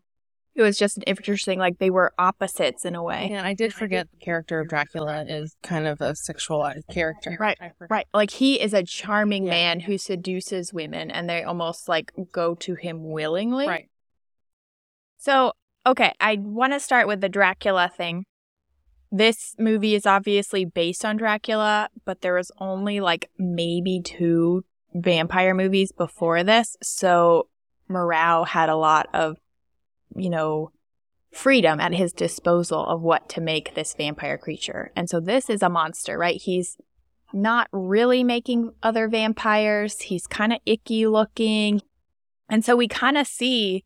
It 0.54 0.60
was 0.62 0.76
just 0.78 0.98
an 0.98 1.02
interesting, 1.04 1.58
like 1.58 1.78
they 1.78 1.88
were 1.88 2.12
opposites 2.18 2.84
in 2.84 2.94
a 2.94 3.02
way. 3.02 3.30
And 3.32 3.46
I 3.46 3.54
did 3.54 3.72
forget 3.72 4.06
the 4.10 4.18
character 4.18 4.60
of 4.60 4.68
Dracula 4.68 5.24
is 5.26 5.56
kind 5.62 5.86
of 5.86 6.00
a 6.02 6.12
sexualized 6.12 6.86
character. 6.92 7.34
Right, 7.40 7.58
Right. 7.88 8.06
Like 8.12 8.30
he 8.30 8.60
is 8.60 8.74
a 8.74 8.82
charming 8.82 9.44
Yeah. 9.46 9.52
man 9.52 9.80
who 9.80 9.96
seduces 9.96 10.70
women 10.72 11.10
and 11.10 11.28
they 11.28 11.42
almost 11.42 11.88
like 11.88 12.12
go 12.32 12.54
to 12.56 12.74
him 12.74 13.02
willingly. 13.10 13.66
Right. 13.66 13.88
So, 15.16 15.52
okay, 15.86 16.12
I 16.20 16.36
want 16.38 16.74
to 16.74 16.80
start 16.80 17.06
with 17.08 17.22
the 17.22 17.30
Dracula 17.30 17.90
thing. 17.96 18.26
This 19.14 19.54
movie 19.58 19.94
is 19.94 20.06
obviously 20.06 20.64
based 20.64 21.04
on 21.04 21.18
Dracula, 21.18 21.90
but 22.06 22.22
there 22.22 22.32
was 22.32 22.50
only 22.56 23.00
like 23.00 23.30
maybe 23.38 24.00
two 24.02 24.64
vampire 24.94 25.54
movies 25.54 25.92
before 25.92 26.42
this. 26.42 26.78
So, 26.82 27.48
Murnau 27.90 28.48
had 28.48 28.70
a 28.70 28.76
lot 28.76 29.08
of, 29.12 29.36
you 30.16 30.30
know, 30.30 30.72
freedom 31.30 31.78
at 31.78 31.92
his 31.92 32.14
disposal 32.14 32.86
of 32.86 33.02
what 33.02 33.28
to 33.30 33.42
make 33.42 33.74
this 33.74 33.94
vampire 33.94 34.38
creature. 34.38 34.92
And 34.96 35.10
so, 35.10 35.20
this 35.20 35.50
is 35.50 35.62
a 35.62 35.68
monster, 35.68 36.16
right? 36.16 36.40
He's 36.40 36.78
not 37.34 37.68
really 37.70 38.24
making 38.24 38.72
other 38.82 39.08
vampires. 39.08 40.00
He's 40.00 40.26
kind 40.26 40.54
of 40.54 40.60
icky 40.64 41.06
looking. 41.06 41.82
And 42.48 42.64
so, 42.64 42.76
we 42.76 42.88
kind 42.88 43.18
of 43.18 43.26
see 43.26 43.84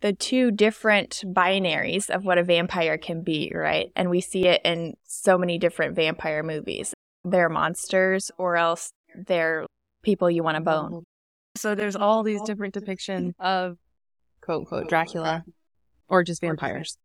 the 0.00 0.12
two 0.12 0.50
different 0.50 1.22
binaries 1.26 2.10
of 2.10 2.24
what 2.24 2.38
a 2.38 2.44
vampire 2.44 2.98
can 2.98 3.22
be, 3.22 3.50
right? 3.54 3.90
And 3.96 4.10
we 4.10 4.20
see 4.20 4.46
it 4.46 4.60
in 4.64 4.94
so 5.04 5.38
many 5.38 5.58
different 5.58 5.96
vampire 5.96 6.42
movies. 6.42 6.92
They're 7.24 7.48
monsters 7.48 8.30
or 8.36 8.56
else 8.56 8.90
they're 9.14 9.66
people 10.02 10.30
you 10.30 10.42
want 10.42 10.56
to 10.56 10.60
bone. 10.60 10.92
Mm-hmm. 10.92 10.98
So 11.56 11.74
there's 11.74 11.96
all 11.96 12.22
these 12.22 12.42
different 12.42 12.74
depictions 12.74 13.32
of 13.38 13.78
quote 14.40 14.60
unquote 14.60 14.88
Dracula 14.88 15.44
or 16.08 16.22
just 16.22 16.40
vampires. 16.40 16.98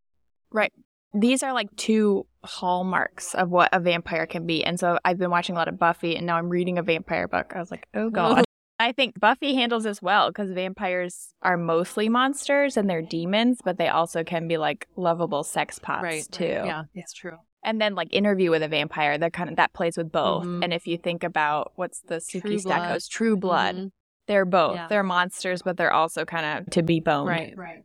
Right. 0.52 0.74
These 1.14 1.42
are 1.42 1.54
like 1.54 1.76
two 1.76 2.28
hallmarks 2.44 3.34
of 3.34 3.50
what 3.50 3.70
a 3.72 3.80
vampire 3.80 4.26
can 4.28 4.46
be. 4.46 4.64
And 4.64 4.80
so 4.80 5.00
I've 5.04 5.18
been 5.18 5.32
watching 5.32 5.56
a 5.56 5.60
lot 5.60 5.68
of 5.68 5.80
Buffy 5.80 6.16
and 6.16 6.26
now 6.26 6.38
I'm 6.38 6.50
reading 6.50 6.78
a 6.78 6.84
vampire 6.84 7.28
book. 7.28 7.54
I 7.56 7.60
was 7.60 7.72
like, 7.72 7.88
oh 7.94 8.10
God. 8.10 8.44
I 8.82 8.94
think 8.94 9.20
Buffy 9.20 9.56
handles 9.56 9.84
this 9.84 10.02
well 10.02 10.30
because 10.30 10.52
vampires 10.52 11.34
are 11.42 11.58
mostly 11.58 12.08
monsters 12.08 12.78
and 12.78 12.90
they're 12.90 13.02
demons, 13.02 13.60
but 13.64 13.78
they 13.78 13.90
also 13.90 14.24
can 14.24 14.48
be 14.48 14.58
like 14.58 14.88
lovable 14.96 15.44
sex 15.44 15.80
pots 15.80 16.04
Right. 16.04 16.26
too. 16.32 16.46
Yeah, 16.46 16.84
it's 16.94 17.12
true. 17.14 17.38
And 17.62 17.82
then 17.82 17.94
like 17.94 18.08
interview 18.14 18.52
with 18.52 18.64
a 18.64 18.70
vampire, 18.70 19.18
that 19.18 19.34
kind 19.34 19.50
of 19.50 19.58
that 19.58 19.74
plays 19.74 19.98
with 19.98 20.12
both. 20.14 20.46
Mhm. 20.46 20.64
And 20.64 20.74
if 20.74 20.88
you 20.88 20.98
think 20.98 21.26
about 21.26 21.74
what's 21.76 22.00
the 22.02 22.16
Sookie. 22.16 22.62
Stackhouse, 22.62 23.08
True 23.10 23.36
Blood, 23.36 23.76
Mhm. 23.76 23.92
they're 24.28 24.46
both. 24.46 24.76
Yeah. 24.76 24.88
They're 24.88 25.04
monsters, 25.04 25.62
but 25.62 25.76
they're 25.76 25.92
also 25.92 26.24
kind 26.24 26.60
of 26.66 26.72
to 26.72 26.82
be 26.82 27.02
boned. 27.02 27.28
Right. 27.28 27.54
Right. 27.58 27.84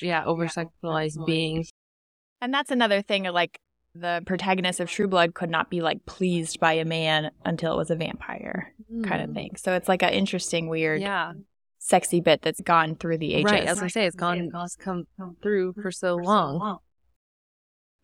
Yeah, 0.00 0.24
over 0.24 0.46
sexualized 0.48 1.24
beings. 1.24 1.70
And 2.40 2.52
that's 2.52 2.72
another 2.72 3.00
thing. 3.00 3.22
Like 3.24 3.60
the 3.94 4.22
protagonist 4.26 4.80
of 4.80 4.88
True 4.88 5.06
Blood 5.08 5.34
could 5.34 5.50
not 5.50 5.68
be 5.70 5.80
like 5.82 6.06
pleased 6.06 6.58
by 6.60 6.72
a 6.74 6.84
man 6.84 7.30
until 7.44 7.74
it 7.74 7.76
was 7.76 7.90
a 7.90 7.96
vampire 7.96 8.72
kind 9.04 9.22
of 9.22 9.32
thing. 9.34 9.56
So 9.56 9.74
it's 9.74 9.88
like 9.88 10.02
an 10.02 10.10
interesting, 10.10 10.68
weird, 10.68 11.00
Hmm. 11.00 11.06
Yeah. 11.06 11.32
sexy 11.78 12.20
bit 12.20 12.40
that's 12.42 12.60
gone 12.60 12.94
through 12.96 13.18
the 13.18 13.34
ages. 13.34 13.50
Right. 13.50 13.64
As 13.64 13.82
I 13.82 13.88
say, 13.88 14.06
it's 14.06 14.16
gone, 14.16 14.50
it's 14.54 14.76
come 14.76 15.06
through 15.42 15.74
for 15.74 15.90
so 15.90 16.14
long. 16.16 16.78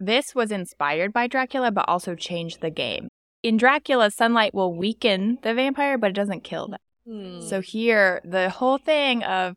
This 0.01 0.35
was 0.35 0.51
inspired 0.53 1.13
by 1.13 1.27
Dracula, 1.27 1.71
but 1.73 1.85
also 1.89 2.15
changed 2.15 2.61
the 2.61 2.71
game. 2.71 3.09
In 3.43 3.57
Dracula, 3.57 4.11
sunlight 4.11 4.53
will 4.55 4.75
weaken 4.75 5.39
the 5.43 5.55
vampire, 5.55 5.97
but 5.99 6.11
it 6.11 6.15
doesn't 6.15 6.45
kill 6.45 6.69
them. 6.69 6.79
Hmm. 7.07 7.41
So 7.41 7.61
here, 7.61 8.21
the 8.25 8.51
whole 8.51 8.79
thing 8.79 9.23
of 9.25 9.55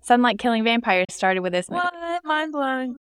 sunlight 0.00 0.38
killing 0.38 0.64
vampires 0.64 1.06
started 1.10 1.40
with 1.40 1.52
this 1.52 1.70
movie. 1.70 1.82
what? 1.84 2.24
Mind 2.24 2.52
blowing. 2.52 2.96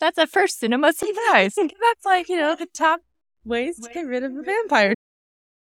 That's 0.00 0.18
a 0.18 0.26
first 0.26 0.58
cinema 0.60 0.92
surprise. 0.92 1.54
That's 1.56 2.04
like, 2.04 2.28
you 2.28 2.36
know, 2.36 2.54
the 2.54 2.66
top 2.66 3.00
ways 3.44 3.78
to 3.80 3.88
get 3.92 4.06
rid 4.06 4.22
of 4.24 4.36
a 4.36 4.42
vampire. 4.42 4.94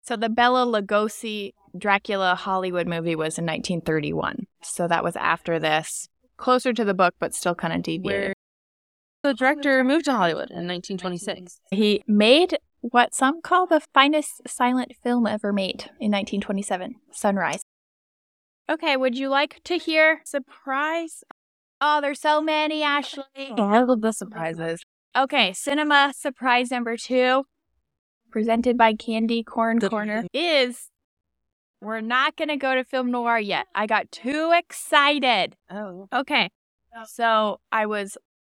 so 0.03 0.17
the 0.17 0.29
Bela 0.29 0.67
Lugosi 0.67 1.53
Dracula 1.77 2.35
Hollywood 2.35 2.87
movie 2.87 3.15
was 3.15 3.39
in 3.39 3.47
1931. 3.47 4.47
So 4.63 4.89
that 4.89 5.05
was 5.05 5.17
after 5.17 5.59
this, 5.59 6.09
closer 6.37 6.73
to 6.73 6.85
the 6.85 6.95
book, 6.95 7.15
but 7.19 7.35
still 7.35 7.55
kind 7.55 7.73
of 7.73 7.83
deviated. 7.83 8.29
Where 8.29 8.35
the 9.23 9.35
director 9.35 9.83
moved 9.85 10.07
to 10.07 10.13
Hollywood 10.13 10.51
in 10.51 10.67
1926. 10.67 11.61
He 11.71 12.03
made 12.07 12.59
what 12.81 13.15
some 13.15 13.43
call 13.43 13.67
the 13.67 13.81
finest 13.93 14.43
silent 14.47 14.93
film 15.03 15.27
ever 15.27 15.53
made 15.53 15.91
in 16.01 16.13
1927, 16.13 16.95
Sunrise. 17.11 17.63
Okay, 18.71 18.97
would 18.97 19.19
you 19.19 19.29
like 19.29 19.61
to 19.65 19.77
hear 19.77 20.21
surprise? 20.25 21.25
Oh, 21.81 22.01
there's 22.01 22.21
so 22.21 22.41
many, 22.41 22.83
Ashley. 22.83 23.25
Oh, 23.37 23.69
I 23.69 23.83
love 23.83 24.01
the 24.01 24.13
surprises. 24.13 24.83
Okay, 25.17 25.53
cinema 25.53 26.13
surprise 26.17 26.71
number 26.71 26.97
two, 26.97 27.45
presented 28.31 28.77
by 28.77 28.95
Candy 28.95 29.43
Corn 29.43 29.81
Corner, 29.81 30.25
is 30.33 30.91
we're 31.81 32.01
not 32.01 32.37
going 32.37 32.49
to 32.49 32.57
go 32.57 32.75
to 32.75 32.85
film 32.85 33.11
noir 33.11 33.39
yet. 33.39 33.67
I 33.75 33.87
got 33.87 34.11
too 34.11 34.53
excited. 34.55 35.57
Oh. 35.71 36.09
Okay, 36.13 36.51
oh. 36.97 37.05
so 37.07 37.61
I 37.71 37.87
was 37.87 38.17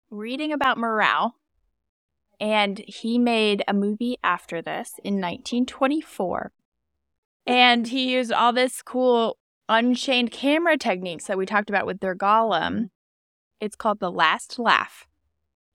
reading 0.10 0.52
about 0.52 0.78
Morale, 0.78 1.36
and 2.40 2.82
he 2.88 3.20
made 3.20 3.64
a 3.68 3.74
movie 3.74 4.18
after 4.24 4.62
this 4.62 4.94
in 5.04 5.16
1924. 5.16 6.52
And 7.46 7.88
he 7.88 8.14
used 8.14 8.32
all 8.32 8.54
this 8.54 8.82
cool 8.82 9.38
unchained 9.68 10.32
camera 10.32 10.78
techniques 10.78 11.26
that 11.26 11.38
we 11.38 11.46
talked 11.46 11.70
about 11.70 11.86
with 11.86 12.00
their 12.00 12.16
golem. 12.16 12.90
It's 13.60 13.76
called 13.76 14.00
The 14.00 14.12
Last 14.12 14.58
Laugh. 14.58 15.06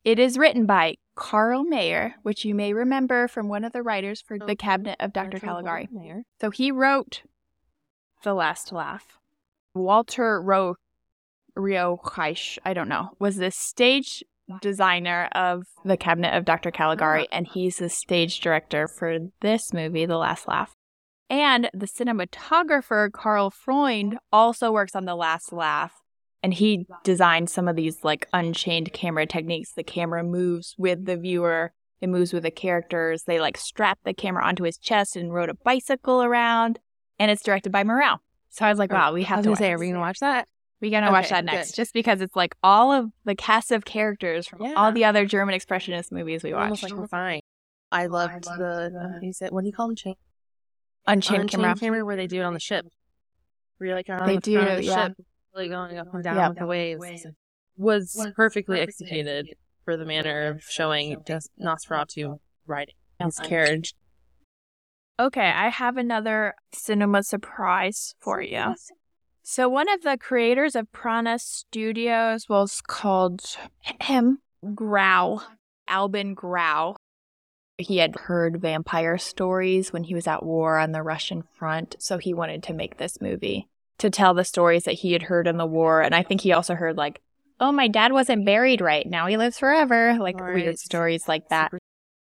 It 0.05 0.19
is 0.19 0.39
written 0.39 0.67
by 0.67 0.97
Carl 1.15 1.65
Mayer, 1.65 2.15
which 2.23 2.45
you 2.45 2.55
may 2.55 2.73
remember 2.73 3.29
from 3.29 3.49
one 3.49 3.65
of 3.65 3.73
the 3.73 3.83
writers 3.83 4.21
for 4.21 4.39
The 4.39 4.57
Cabinet 4.57 4.97
of 5.01 5.13
Dr. 5.13 5.39
Caligari. 5.39 5.89
So 6.41 6.51
he 6.51 6.71
wrote 6.71 7.23
The 8.23 8.35
Last 8.35 8.73
Laugh. 8.73 9.19
Walter 9.75 10.41
Ro 10.41 10.77
Rio 11.57 12.01
I 12.65 12.75
don't 12.75 12.89
know, 12.89 13.11
was 13.19 13.37
the 13.37 13.51
stage 13.51 14.25
designer 14.61 15.29
of 15.33 15.65
The 15.85 15.97
Cabinet 15.97 16.37
of 16.37 16.45
Dr. 16.45 16.71
Caligari, 16.71 17.29
and 17.31 17.47
he's 17.47 17.77
the 17.77 17.89
stage 17.89 18.41
director 18.41 18.89
for 18.89 19.19
this 19.41 19.73
movie, 19.73 20.07
The 20.07 20.19
Last 20.19 20.49
Laugh. 20.49 20.75
And 21.31 21.71
the 21.73 21.87
cinematographer, 21.87 23.11
Carl 23.13 23.51
Freund, 23.51 24.19
also 24.33 24.73
works 24.73 24.95
on 24.95 25.05
The 25.05 25.15
Last 25.15 25.53
Laugh. 25.53 26.03
And 26.45 26.53
he 26.55 26.87
designed 27.05 27.49
some 27.49 27.67
of 27.69 27.75
these 27.75 28.05
like 28.05 28.29
unchained 28.33 28.93
camera 28.93 29.27
techniques. 29.27 29.73
The 29.73 29.83
camera 29.83 30.23
moves 30.23 30.75
with 30.77 31.07
the 31.07 31.17
viewer, 31.17 31.73
it 32.03 32.09
moves 32.09 32.35
with 32.35 32.43
the 32.43 32.51
characters. 32.51 33.23
They 33.25 33.41
like 33.41 33.57
strap 33.57 33.99
the 34.05 34.13
camera 34.13 34.45
onto 34.45 34.63
his 34.65 34.77
chest 34.77 35.17
and 35.17 35.33
rode 35.33 35.49
a 35.49 35.55
bicycle 35.55 36.23
around. 36.23 36.79
And 37.19 37.31
it's 37.31 37.43
directed 37.43 37.73
by 37.73 37.83
Morrell. 37.83 38.21
So 38.51 38.67
I 38.67 38.69
was 38.69 38.79
like, 38.79 38.93
oh, 38.93 38.97
wow, 38.97 39.13
we 39.15 39.23
I 39.25 39.29
have 39.29 39.45
to 39.45 39.57
say, 39.57 39.73
are 39.73 39.79
we 39.79 39.89
gonna 39.89 40.01
watch 40.01 40.21
that? 40.21 40.47
We're 40.83 40.91
gonna 40.91 41.11
watch 41.11 41.31
that 41.31 41.47
next, 41.47 41.71
good. 41.71 41.77
just 41.77 41.95
because 41.95 42.21
it's 42.21 42.37
like 42.37 42.55
all 42.63 42.93
of 42.93 43.11
the 43.25 43.35
cast 43.35 43.73
of 43.73 43.87
characters 43.87 44.47
from 44.47 44.63
Yeah. 44.63 44.75
all 44.77 44.93
the 44.93 45.07
other 45.07 45.25
German 45.25 45.59
expressionist 45.59 46.13
movies 46.13 46.45
we 46.45 46.53
watched 46.53 46.65
Almost 46.65 46.83
like 46.83 46.93
we're 46.93 47.07
fine. 47.09 47.41
I 47.91 48.05
loved 48.07 48.45
the. 48.45 49.19
He 49.23 49.33
said, 49.33 49.51
"What 49.51 49.63
do 49.63 49.69
you 49.69 49.73
call 49.73 49.87
them? 49.87 49.97
Chain, 49.97 50.15
Unchained 51.07 51.43
unchained 51.43 51.63
camera. 51.63 51.77
camera, 51.77 52.05
where 52.05 52.17
they 52.17 52.27
do 52.27 52.41
it 52.41 52.45
on 52.45 52.53
the 52.53 52.61
ship. 52.61 52.85
Where 53.79 53.89
you're 53.89 53.97
like 53.97 54.11
on 54.11 54.27
They 54.27 54.35
the 54.35 54.41
do, 54.41 54.61
the 54.61 54.85
yeah. 54.85 55.07
ship, 55.09 55.17
really 55.55 55.69
going 55.69 55.99
up 55.99 56.13
and 56.13 56.23
down 56.25 56.37
Yep. 56.37 56.49
with 56.51 56.59
the 56.59 56.67
waves. 56.67 57.27
Was 57.77 58.29
perfectly 58.37 58.81
executed 58.81 59.57
for 59.85 59.97
the 59.97 60.05
manner 60.05 60.47
of 60.49 60.63
showing 60.63 61.17
just 61.27 61.51
Nosferatu 61.61 62.39
riding 62.67 62.95
his 63.21 63.39
carriage. 63.41 63.95
Okay, 65.19 65.49
I 65.49 65.69
have 65.69 65.97
another 65.97 66.55
cinema 66.73 67.23
surprise 67.23 68.15
for 68.21 68.41
you. 68.41 68.75
So 69.43 69.69
one 69.69 69.89
of 69.89 70.03
the 70.03 70.17
creators 70.19 70.75
of 70.77 70.91
Prana 70.93 71.39
Studios 71.39 72.49
was 72.49 72.81
called 72.81 73.43
him 74.01 74.39
Grau, 74.75 75.41
Albin 75.89 76.35
Grau. 76.35 76.95
He 77.77 77.99
had 77.99 78.15
heard 78.15 78.61
vampire 78.63 79.19
stories 79.19 79.93
when 79.93 80.05
he 80.05 80.15
was 80.15 80.29
at 80.29 80.45
war 80.45 80.79
on 80.79 80.93
the 80.93 81.03
Russian 81.03 81.43
front, 81.43 81.97
so 81.99 82.19
he 82.19 82.33
wanted 82.33 82.63
to 82.65 82.73
make 82.73 82.99
this 82.99 83.21
movie 83.21 83.69
to 83.99 84.11
tell 84.11 84.35
the 84.35 84.45
stories 84.45 84.85
that 84.85 84.95
he 84.95 85.13
had 85.13 85.25
heard 85.25 85.47
in 85.47 85.57
the 85.57 85.67
war. 85.67 86.03
And 86.03 86.15
I 86.15 86.23
think 86.23 86.41
he 86.41 86.53
also 86.53 86.75
heard 86.75 86.97
like, 86.97 87.21
"Oh, 87.61 87.73
my 87.73 87.89
dad 87.89 88.13
wasn't 88.13 88.47
buried 88.47 88.81
right 88.81 89.07
now; 89.07 89.27
he 89.27 89.37
lives 89.37 89.59
forever," 89.59 90.17
like 90.19 90.39
weird 90.41 90.79
stories 90.79 91.29
like 91.29 91.49
that. 91.49 91.71
Super- 91.71 91.79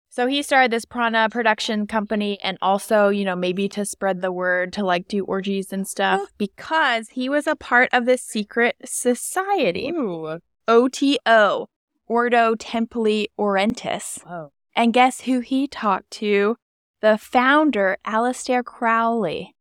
So 0.09 0.27
he 0.27 0.41
started 0.41 0.71
this 0.71 0.83
Prana 0.83 1.29
production 1.29 1.87
company 1.87 2.37
and 2.43 2.57
also, 2.61 3.07
you 3.07 3.23
know, 3.23 3.35
maybe 3.35 3.69
to 3.69 3.85
spread 3.85 4.21
the 4.21 4.31
word 4.31 4.73
to 4.73 4.83
like 4.83 5.07
do 5.07 5.23
orgies 5.23 5.71
and 5.71 5.87
stuff 5.87 6.19
oh. 6.23 6.27
because 6.37 7.09
he 7.09 7.29
was 7.29 7.47
a 7.47 7.55
part 7.55 7.89
of 7.93 8.05
this 8.05 8.21
secret 8.21 8.75
society, 8.83 9.89
Ooh. 9.89 10.39
OTO, 10.67 11.67
Ordo 12.07 12.55
Templi 12.55 13.27
Orientis. 13.39 14.19
Oh. 14.29 14.51
And 14.75 14.93
guess 14.93 15.21
who 15.21 15.39
he 15.39 15.67
talked 15.67 16.11
to? 16.11 16.57
The 17.01 17.17
founder, 17.17 17.97
Aleister 18.05 18.63
Crowley. 18.63 19.55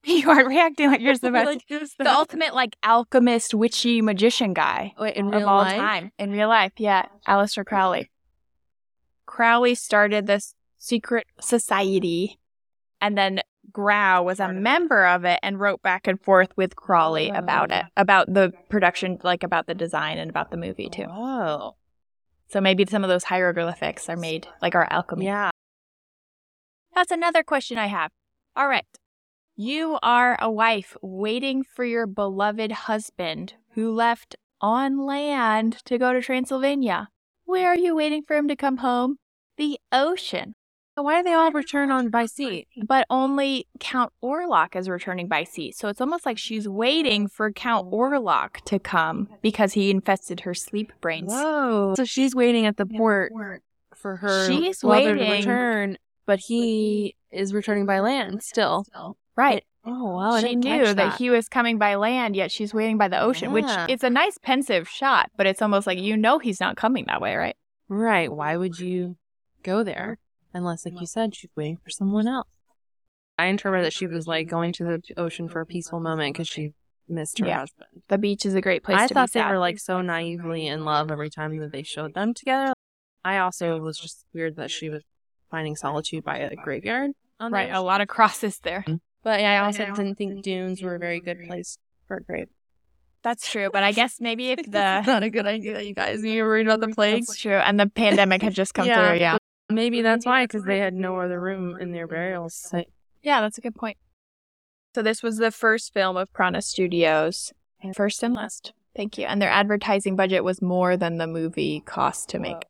You 0.04 0.30
are 0.30 0.46
reacting 0.46 0.90
like 0.90 1.00
you're 1.00 1.14
supposed 1.14 1.34
Like, 1.46 1.66
to. 1.66 1.78
who's 1.80 1.94
The 1.98 2.10
ultimate 2.10 2.54
like 2.54 2.76
alchemist, 2.82 3.52
witchy 3.52 4.00
magician 4.00 4.54
guy 4.54 4.94
Wait, 4.98 5.16
in 5.16 5.26
of 5.26 5.34
real 5.34 5.48
all 5.48 5.58
life? 5.58 5.76
time 5.76 6.12
in 6.18 6.30
real 6.30 6.48
life. 6.48 6.72
Yeah, 6.78 7.06
Aleister 7.26 7.64
Crowley. 7.64 8.10
Crowley 9.26 9.74
started 9.74 10.26
this 10.26 10.54
secret 10.78 11.26
society, 11.40 12.38
and 13.00 13.18
then 13.18 13.40
Grau 13.70 14.22
was 14.22 14.40
a 14.40 14.52
member 14.52 15.06
of 15.06 15.24
it 15.24 15.38
and 15.42 15.60
wrote 15.60 15.82
back 15.82 16.06
and 16.06 16.20
forth 16.20 16.56
with 16.56 16.74
Crowley 16.76 17.30
oh. 17.30 17.34
about 17.34 17.70
it, 17.70 17.84
about 17.96 18.32
the 18.32 18.52
production, 18.70 19.18
like 19.22 19.42
about 19.42 19.66
the 19.66 19.74
design 19.74 20.18
and 20.18 20.30
about 20.30 20.50
the 20.50 20.56
movie 20.56 20.88
too. 20.88 21.06
Oh. 21.08 21.74
So 22.48 22.60
maybe 22.62 22.86
some 22.86 23.04
of 23.04 23.08
those 23.10 23.24
hieroglyphics 23.24 24.08
are 24.08 24.16
made 24.16 24.48
like 24.62 24.74
our 24.74 24.86
alchemy. 24.90 25.26
Yeah. 25.26 25.50
That's 26.94 27.10
another 27.10 27.42
question 27.42 27.76
I 27.76 27.86
have. 27.86 28.10
All 28.56 28.68
right. 28.68 28.86
You 29.60 29.98
are 30.04 30.38
a 30.40 30.48
wife 30.48 30.96
waiting 31.02 31.64
for 31.64 31.84
your 31.84 32.06
beloved 32.06 32.70
husband 32.70 33.54
who 33.72 33.92
left 33.92 34.36
on 34.60 35.04
land 35.04 35.78
to 35.86 35.98
go 35.98 36.12
to 36.12 36.20
Transylvania. 36.20 37.08
Where 37.44 37.66
are 37.66 37.76
you 37.76 37.96
waiting 37.96 38.22
for 38.22 38.36
him 38.36 38.46
to 38.46 38.54
come 38.54 38.76
home? 38.76 39.16
The 39.56 39.80
ocean. 39.90 40.54
Why 40.94 41.16
do 41.16 41.24
they 41.24 41.32
all 41.32 41.50
return 41.50 41.90
on 41.90 42.08
by 42.08 42.26
sea? 42.26 42.68
But 42.86 43.04
only 43.10 43.66
Count 43.80 44.12
Orlok 44.22 44.76
is 44.76 44.88
returning 44.88 45.26
by 45.26 45.42
sea. 45.42 45.72
So 45.72 45.88
it's 45.88 46.00
almost 46.00 46.24
like 46.24 46.38
she's 46.38 46.68
waiting 46.68 47.26
for 47.26 47.50
Count 47.50 47.90
Orlok 47.90 48.60
to 48.66 48.78
come 48.78 49.28
because 49.42 49.72
he 49.72 49.90
infested 49.90 50.38
her 50.42 50.54
sleep 50.54 50.92
brains. 51.00 51.32
Whoa. 51.32 51.94
So 51.96 52.04
she's 52.04 52.32
waiting 52.32 52.64
at 52.64 52.76
the 52.76 52.86
port 52.86 53.32
for 53.96 54.16
her 54.18 54.46
She's 54.46 54.84
lover 54.84 55.16
to 55.16 55.30
return, 55.32 55.98
but 56.26 56.38
he 56.38 57.16
is 57.32 57.52
returning 57.52 57.86
by 57.86 57.98
land 57.98 58.44
still. 58.44 58.86
Right. 59.38 59.64
Oh, 59.86 60.16
wow. 60.16 60.40
She 60.40 60.56
knew 60.56 60.84
catch 60.84 60.96
that. 60.96 61.16
he 61.16 61.30
was 61.30 61.48
coming 61.48 61.78
by 61.78 61.94
land, 61.94 62.34
yet 62.34 62.50
she's 62.50 62.74
waiting 62.74 62.98
by 62.98 63.06
the 63.06 63.20
ocean, 63.20 63.52
which 63.52 63.64
Yeah. 63.64 63.86
it's 63.88 64.02
a 64.02 64.10
nice 64.10 64.36
pensive 64.36 64.88
shot, 64.88 65.30
but 65.36 65.46
it's 65.46 65.62
almost 65.62 65.86
like 65.86 65.98
you 66.00 66.16
know 66.16 66.40
he's 66.40 66.58
not 66.58 66.76
coming 66.76 67.04
that 67.06 67.20
way, 67.20 67.36
right? 67.36 67.56
Right. 67.88 68.30
Why 68.32 68.56
would 68.56 68.80
you 68.80 69.16
go 69.62 69.84
there? 69.84 70.18
Unless, 70.52 70.84
like 70.84 71.00
you 71.00 71.06
said, 71.06 71.36
she's 71.36 71.50
waiting 71.56 71.76
for 71.76 71.88
someone 71.88 72.26
else. 72.26 72.48
I 73.38 73.46
interpret 73.46 73.84
that 73.84 73.92
she 73.92 74.08
was 74.08 74.26
like 74.26 74.48
going 74.48 74.72
to 74.74 74.84
the 74.84 75.02
ocean 75.16 75.48
for 75.48 75.60
a 75.60 75.66
peaceful 75.66 76.00
moment 76.00 76.34
because 76.34 76.48
she 76.48 76.72
missed 77.08 77.38
her 77.38 77.46
Yeah. 77.46 77.60
husband. 77.60 78.02
The 78.08 78.18
beach 78.18 78.44
is 78.44 78.56
a 78.56 78.60
great 78.60 78.82
place 78.82 78.98
I 78.98 79.06
thought 79.06 79.30
they 79.32 79.40
sad. 79.40 79.50
were 79.52 79.58
like 79.58 79.78
so 79.78 80.02
naively 80.02 80.66
in 80.66 80.84
love 80.84 81.12
every 81.12 81.30
time 81.30 81.56
that 81.58 81.70
they 81.70 81.84
showed 81.84 82.14
them 82.14 82.34
together. 82.34 82.72
I 83.24 83.38
also 83.38 83.78
was 83.78 83.98
just 83.98 84.26
weird 84.34 84.56
that 84.56 84.72
she 84.72 84.90
was 84.90 85.04
finding 85.48 85.76
solitude 85.76 86.24
by 86.24 86.38
a 86.38 86.56
graveyard. 86.56 87.12
On 87.40 87.52
right, 87.52 87.70
a 87.72 87.80
lot 87.80 88.00
of 88.00 88.08
crosses 88.08 88.58
there. 88.58 88.80
Mm-hmm. 88.80 88.96
But 89.28 89.40
yeah, 89.40 89.60
I 89.62 89.66
also 89.66 89.84
didn't 89.84 90.14
think 90.14 90.42
dunes 90.42 90.80
were 90.80 90.94
a 90.94 90.98
very 90.98 91.20
good 91.20 91.46
place 91.46 91.76
for 92.06 92.16
a 92.16 92.22
grave. 92.22 92.48
That's 93.22 93.50
true, 93.50 93.68
but 93.70 93.82
I 93.82 93.92
guess 93.92 94.22
maybe 94.22 94.48
if 94.52 94.62
the 94.64 95.02
not 95.02 95.22
a 95.22 95.28
good 95.28 95.44
idea, 95.44 95.82
you 95.82 95.92
guys. 95.92 96.24
You 96.24 96.44
worried 96.44 96.66
about 96.66 96.80
the 96.80 96.88
plague? 96.88 97.26
That's 97.26 97.36
true, 97.38 97.56
and 97.56 97.78
the 97.78 97.88
pandemic 97.88 98.40
had 98.40 98.54
just 98.54 98.72
come 98.72 98.86
Yeah. 98.86 99.10
through. 99.10 99.18
Yeah, 99.18 99.36
Maybe 99.68 100.00
that's 100.00 100.24
why, 100.24 100.44
because 100.44 100.64
they 100.64 100.78
had 100.78 100.94
no 100.94 101.20
other 101.20 101.38
room 101.38 101.76
in 101.78 101.92
their 101.92 102.06
burial 102.06 102.48
site. 102.48 102.88
yeah, 103.22 103.42
that's 103.42 103.58
a 103.58 103.60
good 103.60 103.74
point. 103.74 103.98
So 104.94 105.02
this 105.02 105.22
was 105.22 105.36
the 105.36 105.50
first 105.50 105.92
film 105.92 106.16
of 106.16 106.32
Prana 106.32 106.62
Studios, 106.62 107.52
first 107.94 108.22
and 108.22 108.34
last. 108.34 108.72
Thank 108.96 109.18
you. 109.18 109.26
And 109.26 109.42
their 109.42 109.50
advertising 109.50 110.16
budget 110.16 110.42
was 110.42 110.62
more 110.62 110.96
than 110.96 111.18
the 111.18 111.26
movie 111.26 111.80
cost 111.80 112.30
to 112.30 112.38
make. 112.38 112.64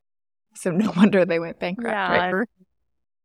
So 0.57 0.73
no 0.73 0.91
wonder 0.97 1.25
they 1.25 1.39
went 1.39 1.61
bankrupt. 1.61 1.89
Yeah. 1.95 2.31
right? 2.31 2.49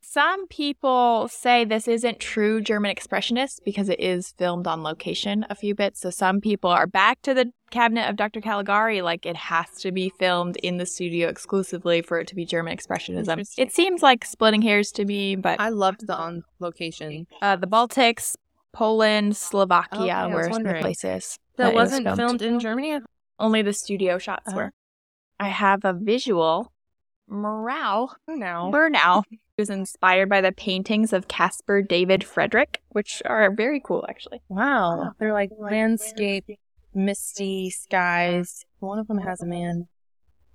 Some 0.05 0.47
people 0.47 1.29
say 1.29 1.63
this 1.63 1.87
isn't 1.87 2.19
true 2.19 2.59
German 2.61 2.93
expressionist 2.93 3.61
because 3.63 3.87
it 3.87 4.01
is 4.01 4.33
filmed 4.37 4.67
on 4.67 4.83
location 4.83 5.45
a 5.49 5.55
few 5.55 5.73
bits. 5.73 6.01
So 6.01 6.09
some 6.09 6.41
people 6.41 6.69
are 6.69 6.85
back 6.85 7.21
to 7.21 7.33
the 7.33 7.51
cabinet 7.71 8.09
of 8.09 8.17
Dr. 8.17 8.41
Caligari, 8.41 9.01
like 9.01 9.25
it 9.25 9.37
has 9.37 9.67
to 9.79 9.93
be 9.93 10.11
filmed 10.19 10.57
in 10.57 10.77
the 10.77 10.85
studio 10.85 11.29
exclusively 11.29 12.01
for 12.01 12.19
it 12.19 12.27
to 12.27 12.35
be 12.35 12.45
German 12.45 12.75
expressionism. 12.77 13.43
It 13.57 13.71
seems 13.73 14.03
like 14.03 14.25
splitting 14.25 14.61
hairs 14.61 14.91
to 14.91 15.05
me, 15.05 15.37
but 15.37 15.59
I 15.61 15.69
loved 15.69 16.05
the 16.05 16.15
on 16.17 16.43
location. 16.59 17.25
uh, 17.41 17.55
the 17.55 17.65
Baltics, 17.67 18.35
Poland, 18.73 19.37
Slovakia 19.37 20.25
Okay, 20.25 20.33
were 20.33 20.49
wondering. 20.49 20.81
places. 20.83 21.39
That 21.55 21.73
was 21.73 21.91
wasn't 21.91 22.15
filmed. 22.17 22.41
in 22.41 22.59
Germany? 22.59 22.99
Only 23.39 23.61
the 23.61 23.73
studio 23.73 24.17
shots 24.17 24.49
Uh-huh. 24.49 24.57
were. 24.57 24.73
I 25.39 25.47
have 25.47 25.85
a 25.85 25.93
visual. 25.93 26.71
Morale 27.29 28.15
No. 28.27 28.69
Murnau 28.73 29.23
was 29.57 29.69
inspired 29.69 30.29
by 30.29 30.41
the 30.41 30.51
paintings 30.51 31.13
of 31.13 31.27
Caspar 31.27 31.81
David 31.81 32.23
Friedrich, 32.23 32.81
which 32.89 33.21
are 33.25 33.51
very 33.53 33.81
cool, 33.83 34.05
actually. 34.09 34.41
Wow. 34.49 35.11
They're 35.19 35.33
like 35.33 35.51
landscape, 35.57 36.45
misty 36.93 37.69
skies. 37.69 38.65
One 38.79 38.99
of 38.99 39.07
them 39.07 39.19
has 39.19 39.41
a 39.41 39.45
man 39.45 39.87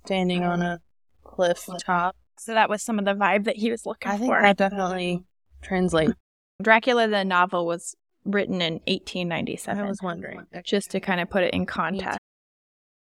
standing 0.05 0.43
on 0.43 0.61
a 0.61 0.79
cliff 1.23 1.65
top. 1.79 2.15
So 2.37 2.53
that 2.53 2.69
was 2.69 2.81
some 2.81 2.99
of 2.99 3.05
the 3.05 3.13
vibe 3.13 3.45
that 3.45 3.57
he 3.57 3.71
was 3.71 3.85
looking 3.85 4.11
I 4.11 4.17
think 4.17 4.31
for. 4.31 4.41
that 4.41 4.57
definitely 4.57 5.23
translates. 5.61 6.13
Dracula 6.61 7.07
the 7.07 7.23
novel 7.23 7.65
was 7.65 7.95
written 8.25 8.55
in 8.55 8.73
1897. 8.87 9.83
I 9.83 9.87
was 9.87 10.01
wondering. 10.01 10.45
just 10.63 10.91
to 10.91 10.99
kind 10.99 11.21
of 11.21 11.29
put 11.29 11.43
it 11.43 11.53
in 11.53 11.65
context. 11.65 12.19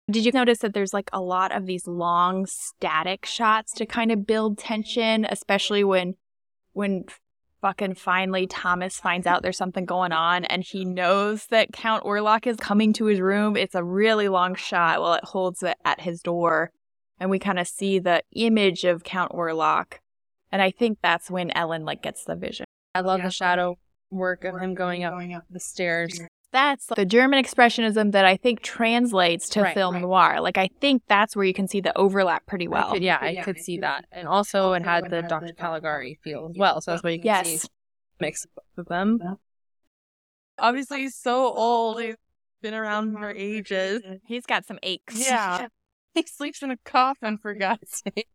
Did 0.10 0.26
you 0.26 0.32
notice 0.32 0.60
that 0.60 0.74
there's 0.74 0.94
like 0.94 1.10
a 1.14 1.22
lot 1.22 1.56
of 1.56 1.66
these 1.66 1.88
long 1.88 2.46
static 2.46 3.26
shots 3.26 3.72
to 3.74 3.86
kind 3.86 4.12
of 4.12 4.26
build 4.26 4.58
tension, 4.58 5.26
especially 5.30 5.84
when 5.84 6.16
when 6.74 7.06
fucking 7.62 7.94
finally 7.94 8.48
Thomas 8.48 8.98
finds 8.98 9.28
out 9.28 9.44
there's 9.44 9.58
something 9.58 9.86
going 9.86 10.12
on 10.12 10.46
and 10.46 10.64
he 10.64 10.84
knows 10.84 11.46
that 11.48 11.72
Count 11.72 12.04
Orlok 12.04 12.48
is 12.48 12.58
coming 12.58 12.92
to 12.94 13.06
his 13.06 13.20
room. 13.20 13.56
It's 13.56 13.76
a 13.76 13.84
really 13.84 14.28
long 14.28 14.56
shot 14.56 15.00
while 15.00 15.14
it 15.14 15.24
holds 15.24 15.62
it 15.62 15.78
at 15.86 16.02
his 16.02 16.22
door 16.22 16.72
and 17.20 17.30
we 17.30 17.38
kind 17.38 17.60
of 17.60 17.68
see 17.68 18.00
the 18.00 18.24
image 18.32 18.84
of 18.84 19.04
Count 19.04 19.32
Orlok. 19.32 20.00
And 20.52 20.62
I 20.62 20.72
think 20.72 20.98
that's 21.04 21.30
when 21.30 21.52
Ellen 21.52 21.86
like 21.86 22.02
gets 22.02 22.26
the 22.26 22.36
vision. 22.36 22.66
I 22.96 23.02
love 23.02 23.22
the 23.22 23.30
shadow 23.30 23.78
work 24.10 24.44
of 24.44 24.60
him 24.60 24.74
going 24.74 25.04
up 25.06 25.44
the 25.50 25.60
stairs. 25.60 26.20
That's 26.52 26.88
the 26.96 27.06
German 27.06 27.44
expressionism 27.44 28.12
that 28.12 28.26
I 28.26 28.38
think 28.38 28.62
translates 28.62 29.50
to 29.50 29.62
Right, 29.62 29.74
film 29.74 29.96
right. 29.96 30.02
noir. 30.02 30.42
Like 30.42 30.58
I 30.58 30.70
think 30.80 31.04
that's 31.08 31.36
where 31.36 31.46
you 31.46 31.54
can 31.54 31.68
see 31.68 31.82
the 31.82 31.98
overlap 31.98 32.46
pretty 32.46 32.68
I 32.68 32.70
well. 32.70 32.92
could- 32.94 33.04
yeah, 33.04 33.20
I 33.22 33.36
could 33.44 33.58
see 33.58 33.80
that. 33.80 34.06
And 34.12 34.28
also 34.28 34.74
it 34.74 34.84
had 34.84 35.10
the 35.10 35.22
Dr. 35.22 35.54
Caligari 35.54 36.20
feel 36.24 36.48
as 36.50 36.58
well. 36.58 36.82
So 36.82 36.92
that's 36.92 37.04
what 37.04 37.14
you 37.14 37.22
can 37.22 37.46
see. 37.46 37.52
Yes. 37.54 37.70
mix 38.20 38.46
of 38.78 38.88
them. 38.88 39.20
Obviously, 40.60 41.02
he's 41.02 41.16
so 41.16 41.52
old. 41.54 42.02
He's 42.02 42.16
been 42.62 42.74
around 42.74 43.14
for 43.14 43.32
ages. 43.32 44.02
He's 44.26 44.46
got 44.46 44.66
some 44.66 44.80
aches. 44.84 45.20
Yeah. 45.28 45.68
He 46.14 46.24
sleeps 46.24 46.62
in 46.62 46.72
a 46.72 46.78
coffin, 46.84 47.38
for 47.38 47.54
God's 47.54 48.04
sake. 48.16 48.28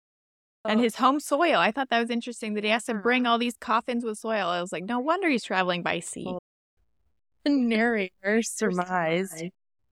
and 0.65 0.81
oh. 0.81 0.83
his 0.83 0.97
home 0.97 1.21
soil. 1.21 1.59
I 1.59 1.71
thought 1.73 1.91
that 1.91 2.01
was 2.01 2.09
interesting 2.09 2.55
that 2.55 2.65
he 2.65 2.71
has 2.71 2.85
to 2.85 2.95
hmm. 2.95 3.03
bring 3.03 3.27
all 3.27 3.37
these 3.37 3.59
coffins 3.61 4.03
with 4.03 4.17
soil. 4.17 4.49
I 4.49 4.63
was 4.63 4.73
like, 4.73 4.85
no 4.85 4.99
wonder 4.99 5.29
he's 5.29 5.45
traveling 5.45 5.83
by 5.83 6.01
sea. 6.01 6.39
The 7.47 7.51
narrator 7.57 8.43
surmised 8.43 9.45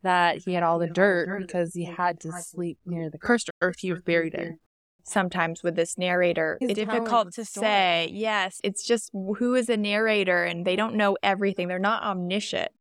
that 0.03 0.43
he 0.45 0.55
had 0.55 0.65
all 0.65 0.79
the 0.79 0.89
dirt 0.89 1.41
because 1.41 1.73
he 1.73 1.85
had 1.85 2.21
to 2.21 2.33
sleep 2.33 2.79
near 2.85 3.09
the 3.09 3.19
cursed 3.19 3.49
earth 3.63 3.77
he 3.79 3.93
was 3.93 4.03
buried 4.03 4.35
in. 4.35 4.59
Sometimes 5.05 5.63
with 5.63 5.77
this 5.77 5.97
narrator, 5.97 6.59
it's 6.61 6.75
difficult 6.75 7.33
to 7.35 7.45
say. 7.45 8.09
Yes, 8.11 8.61
it's 8.65 8.85
just 8.85 9.11
who 9.13 9.55
is 9.55 9.69
a 9.69 9.77
narrator 9.77 10.45
and 10.45 10.67
they 10.67 10.77
don't 10.77 10.95
know 10.97 11.17
everything. 11.23 11.69
They're 11.69 11.79
not 11.79 12.03
omniscient. 12.03 12.73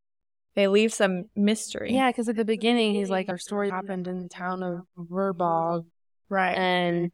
They 0.56 0.68
leave 0.68 0.94
some 0.94 1.26
mystery. 1.36 1.94
Yeah, 1.94 2.10
because 2.10 2.30
at 2.30 2.36
the 2.36 2.46
beginning, 2.46 2.96
he's 2.96 3.10
like, 3.10 3.30
our 3.30 3.38
story 3.38 3.70
happened 3.70 4.08
in 4.08 4.24
the 4.24 4.30
town 4.30 4.64
of 4.64 4.82
Verbog, 4.98 5.86
right. 6.30 6.58
and 6.58 7.12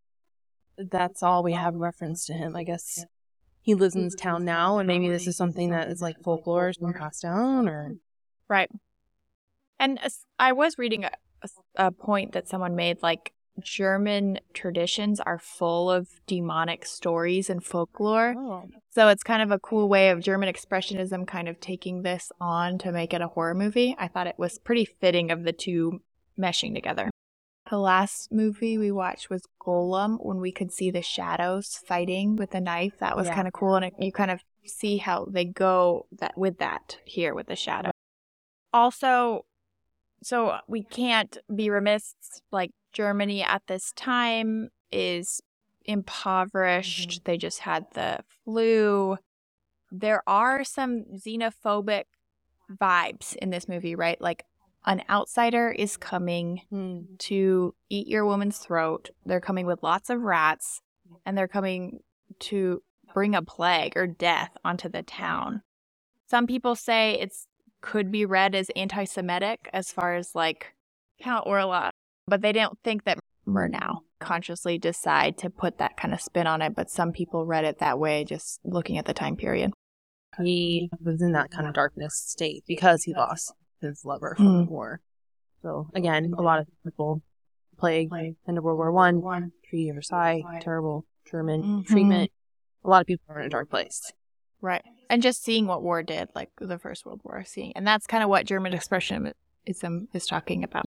that's 0.78 1.24
all 1.24 1.44
we 1.44 1.54
have 1.54 1.76
reference 1.76 2.26
to 2.26 2.34
him. 2.34 2.56
I 2.56 2.64
guess 2.64 3.04
he 3.70 3.76
lives 3.76 3.96
in 3.96 4.04
this 4.04 4.16
mm-hmm. 4.16 4.30
town 4.30 4.46
now, 4.46 4.80
and 4.80 4.88
maybe 4.88 5.10
this 5.10 5.28
is 5.28 5.38
something 5.38 5.70
that 5.70 5.90
is 5.90 6.02
like 6.02 6.20
folklore 6.24 6.66
has 6.68 6.78
been 6.78 6.92
passed 6.92 7.22
down, 7.22 7.70
or 7.70 7.94
Right. 8.48 8.68
And 9.80 10.00
I 10.40 10.54
was 10.54 10.80
reading 10.80 11.04
a, 11.04 11.12
a- 11.44 11.86
a 11.86 11.92
point 11.92 12.32
that 12.32 12.48
someone 12.48 12.76
made 12.76 13.04
like 13.04 13.32
German 13.64 14.40
traditions 14.56 15.20
are 15.20 15.38
full 15.38 15.92
of 15.92 16.08
demonic 16.26 16.84
stories 16.84 17.48
and 17.48 17.64
folklore. 17.64 18.34
oh, 18.36 18.66
So 18.90 19.08
it's 19.10 19.22
kind 19.22 19.44
of 19.44 19.52
a 19.52 19.60
cool 19.60 19.88
way 19.88 20.10
of 20.10 20.20
German 20.22 20.52
expressionism 20.52 21.28
kind 21.28 21.48
of 21.48 21.60
taking 21.60 22.02
this 22.02 22.32
on 22.42 22.80
to 22.80 22.92
make 22.92 23.14
it 23.14 23.22
a 23.22 23.28
horror 23.28 23.54
movie. 23.54 23.96
I 24.00 24.08
thought 24.08 24.26
it 24.26 24.40
was 24.40 24.58
pretty 24.58 24.86
fitting 24.86 25.30
of 25.30 25.44
the 25.44 25.54
two 25.54 26.02
meshing 26.40 26.74
together. 26.74 27.12
The 27.70 27.78
last 27.78 28.32
movie 28.32 28.78
we 28.78 28.92
watched 28.92 29.30
was 29.30 29.44
Golem 29.62 30.18
when 30.26 30.40
we 30.40 30.52
could 30.52 30.72
see 30.72 30.90
the 30.90 31.04
shadows 31.04 31.80
fighting 31.86 32.36
with 32.36 32.52
the 32.52 32.62
knife. 32.62 32.98
That 33.00 33.16
was 33.16 33.28
Yeah. 33.28 33.36
kind 33.36 33.48
of 33.48 33.54
cool 33.54 33.76
and 33.76 33.86
it, 33.86 33.94
you 34.00 34.12
kind 34.12 34.32
of 34.32 34.42
see 34.66 34.98
how 34.98 35.26
they 35.26 35.46
go 35.46 36.08
that 36.20 36.38
with 36.38 36.58
that 36.58 36.98
here 37.06 37.36
with 37.36 37.48
the 37.48 37.56
shadow. 37.56 37.92
Also, 38.74 39.46
so 40.24 40.58
we 40.68 40.84
can't 40.84 41.38
be 41.54 41.70
remiss 41.70 42.16
like 42.52 42.72
Germany 42.92 43.44
at 43.44 43.62
this 43.68 43.92
time 43.96 44.70
is 44.92 45.42
impoverished. 45.86 47.10
Mm-hmm. 47.10 47.24
They 47.26 47.38
just 47.38 47.60
had 47.60 47.86
the 47.94 48.20
flu. 48.44 49.18
There 49.92 50.24
are 50.28 50.64
some 50.64 51.06
xenophobic 51.16 52.06
vibes 52.72 53.36
in 53.36 53.50
this 53.50 53.68
movie, 53.68 53.96
right? 53.96 54.20
Like 54.20 54.44
an 54.86 55.04
outsider 55.10 55.70
is 55.72 55.98
coming 55.98 56.62
hmm. 56.70 57.02
to 57.20 57.76
eat 57.90 58.08
your 58.08 58.26
woman's 58.26 58.58
throat. 58.58 59.10
They're 59.26 59.42
coming 59.42 59.66
with 59.66 59.84
lots 59.84 60.10
of 60.10 60.22
rats 60.22 60.82
and 61.26 61.38
they're 61.38 61.48
coming 61.48 62.00
to 62.40 62.82
bring 63.14 63.36
a 63.36 63.42
plague 63.42 63.94
or 63.96 64.08
death 64.08 64.52
onto 64.64 64.90
the 64.90 65.04
town. 65.04 65.62
Some 66.30 66.48
people 66.48 66.76
say 66.76 67.18
it's 67.20 67.48
could 67.82 68.12
be 68.12 68.26
read 68.26 68.56
as 68.56 68.70
anti-Semitic 68.76 69.70
as 69.72 69.92
far 69.92 70.16
as 70.16 70.36
like 70.36 70.74
Count 71.22 71.48
Orla, 71.48 71.92
but 72.28 72.42
they 72.42 72.52
don't 72.52 72.78
think 72.84 73.06
that 73.06 73.20
Murnau 73.48 74.00
consciously 74.20 74.78
decide 74.78 75.38
to 75.38 75.50
put 75.50 75.78
that 75.78 75.96
kind 75.98 76.14
of 76.14 76.22
spin 76.22 76.46
on 76.46 76.62
it. 76.62 76.76
But 76.76 76.90
some 76.90 77.12
people 77.12 77.46
read 77.46 77.66
it 77.66 77.80
that 77.80 78.00
way, 78.00 78.26
just 78.26 78.60
looking 78.64 78.98
at 78.98 79.06
the 79.06 79.14
time 79.14 79.38
period. 79.38 79.72
he 80.42 80.90
was 81.04 81.22
in 81.22 81.32
that 81.34 81.52
kind 81.52 81.68
of 81.68 81.74
darkness 81.74 82.16
state 82.16 82.64
because 82.68 83.04
he 83.04 83.14
lost 83.14 83.54
his 83.82 84.04
lover 84.06 84.36
from 84.36 84.46
the 84.60 84.64
Mm. 84.66 84.70
war. 84.70 85.02
So 85.62 85.90
again, 85.94 86.34
a 86.38 86.42
lot 86.42 86.60
of 86.60 86.68
people 86.84 87.22
plague 87.78 88.12
end 88.48 88.58
of 88.58 88.64
World 88.64 88.78
War 88.78 88.92
One, 88.92 89.52
Treaty 89.70 89.90
of 89.90 89.96
Versailles, 89.96 90.44
terrible 90.62 91.06
German 91.26 91.64
Mhm. 91.64 91.86
treatment. 91.86 92.32
A 92.84 92.90
lot 92.90 93.02
of 93.02 93.08
people 93.08 93.26
are 93.30 93.40
in 93.40 93.46
a 93.46 93.50
dark 93.50 93.70
place. 93.70 94.12
Right. 94.62 94.84
And 95.10 95.22
just 95.22 95.42
seeing 95.44 95.66
what 95.68 95.82
war 95.84 96.04
did, 96.04 96.30
like 96.36 96.50
the 96.58 96.78
First 96.78 97.06
World 97.06 97.22
War, 97.24 97.44
seeing, 97.46 97.72
and 97.76 97.86
that's 97.88 98.06
kind 98.08 98.24
of 98.24 98.30
what 98.30 98.46
German 98.46 98.74
expressionism 98.74 100.08
is 100.14 100.26
talking 100.28 100.64
about. 100.64 100.86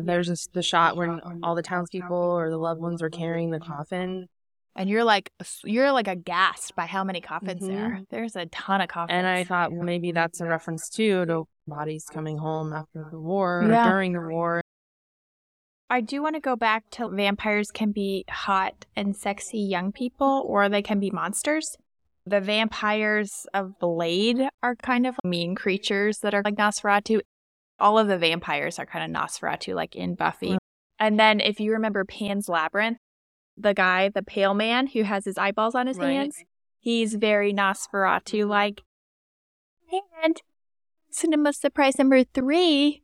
There's 0.00 0.28
this, 0.28 0.46
the 0.46 0.62
shot 0.62 0.96
where 0.96 1.20
all 1.42 1.54
the 1.54 1.62
townspeople 1.62 2.16
or 2.16 2.48
the 2.48 2.56
loved 2.58 2.80
ones 2.80 3.02
are 3.02 3.10
carrying 3.10 3.50
the 3.50 3.58
coffin, 3.60 4.28
And 4.76 4.88
you're 4.88 5.04
like, 5.04 5.32
you're 5.64 5.92
like 5.92 6.06
aghast 6.08 6.74
by 6.76 6.86
how 6.86 7.02
many 7.04 7.20
coffins 7.20 7.66
there 7.66 7.88
Mhm. 7.90 8.00
are. 8.00 8.04
There's 8.10 8.36
a 8.36 8.46
ton 8.46 8.80
of 8.80 8.88
coffins. 8.88 9.14
and 9.16 9.26
I 9.26 9.44
thought 9.44 9.72
well, 9.72 9.82
maybe 9.82 10.12
that's 10.12 10.40
a 10.40 10.46
reference 10.46 10.88
too 10.88 11.26
to 11.26 11.48
bodies 11.66 12.04
coming 12.10 12.38
home 12.38 12.72
after 12.72 13.06
the 13.10 13.18
war 13.18 13.64
Yeah. 13.68 13.86
or 13.86 13.90
during 13.90 14.12
the 14.12 14.20
war. 14.20 14.62
I 15.88 16.00
do 16.00 16.22
want 16.22 16.36
to 16.36 16.40
go 16.40 16.54
back 16.54 16.88
to 16.92 17.08
vampires 17.08 17.70
can 17.72 17.90
be 17.90 18.24
hot 18.30 18.86
and 18.94 19.16
sexy 19.16 19.58
young 19.58 19.90
people, 19.90 20.44
or 20.46 20.68
they 20.68 20.82
can 20.82 21.00
be 21.00 21.10
monsters. 21.10 21.76
The 22.24 22.40
vampires 22.40 23.46
of 23.52 23.76
Blade 23.80 24.48
are 24.62 24.76
kind 24.76 25.04
of 25.06 25.16
mean 25.24 25.56
creatures 25.56 26.18
that 26.20 26.32
are 26.32 26.42
like 26.44 26.54
Nosferatu. 26.54 27.20
All 27.80 27.98
of 27.98 28.06
the 28.06 28.18
vampires 28.18 28.78
are 28.78 28.86
kind 28.86 29.04
of 29.16 29.20
Nosferatu, 29.22 29.74
like 29.74 29.96
in 29.96 30.14
Buffy. 30.14 30.58
And 31.00 31.18
then 31.18 31.40
if 31.40 31.58
you 31.58 31.72
remember 31.72 32.04
Pan's 32.04 32.48
Labyrinth, 32.48 32.98
the 33.56 33.74
guy, 33.74 34.08
the 34.08 34.22
pale 34.22 34.54
man 34.54 34.88
who 34.88 35.02
has 35.02 35.24
his 35.24 35.38
eyeballs 35.38 35.74
on 35.74 35.86
his 35.86 35.98
Right. 35.98 36.12
hands, 36.12 36.44
he's 36.78 37.14
very 37.14 37.52
Nosferatu 37.52 38.46
like. 38.48 38.82
And 40.22 40.40
cinema 41.10 41.52
surprise 41.52 41.98
number 41.98 42.22
three 42.22 43.02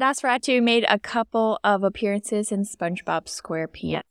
Nosferatu 0.00 0.60
made 0.60 0.84
a 0.88 0.98
couple 0.98 1.58
of 1.62 1.84
appearances 1.84 2.50
in 2.50 2.62
SpongeBob 2.64 3.26
SquarePants. 3.26 4.02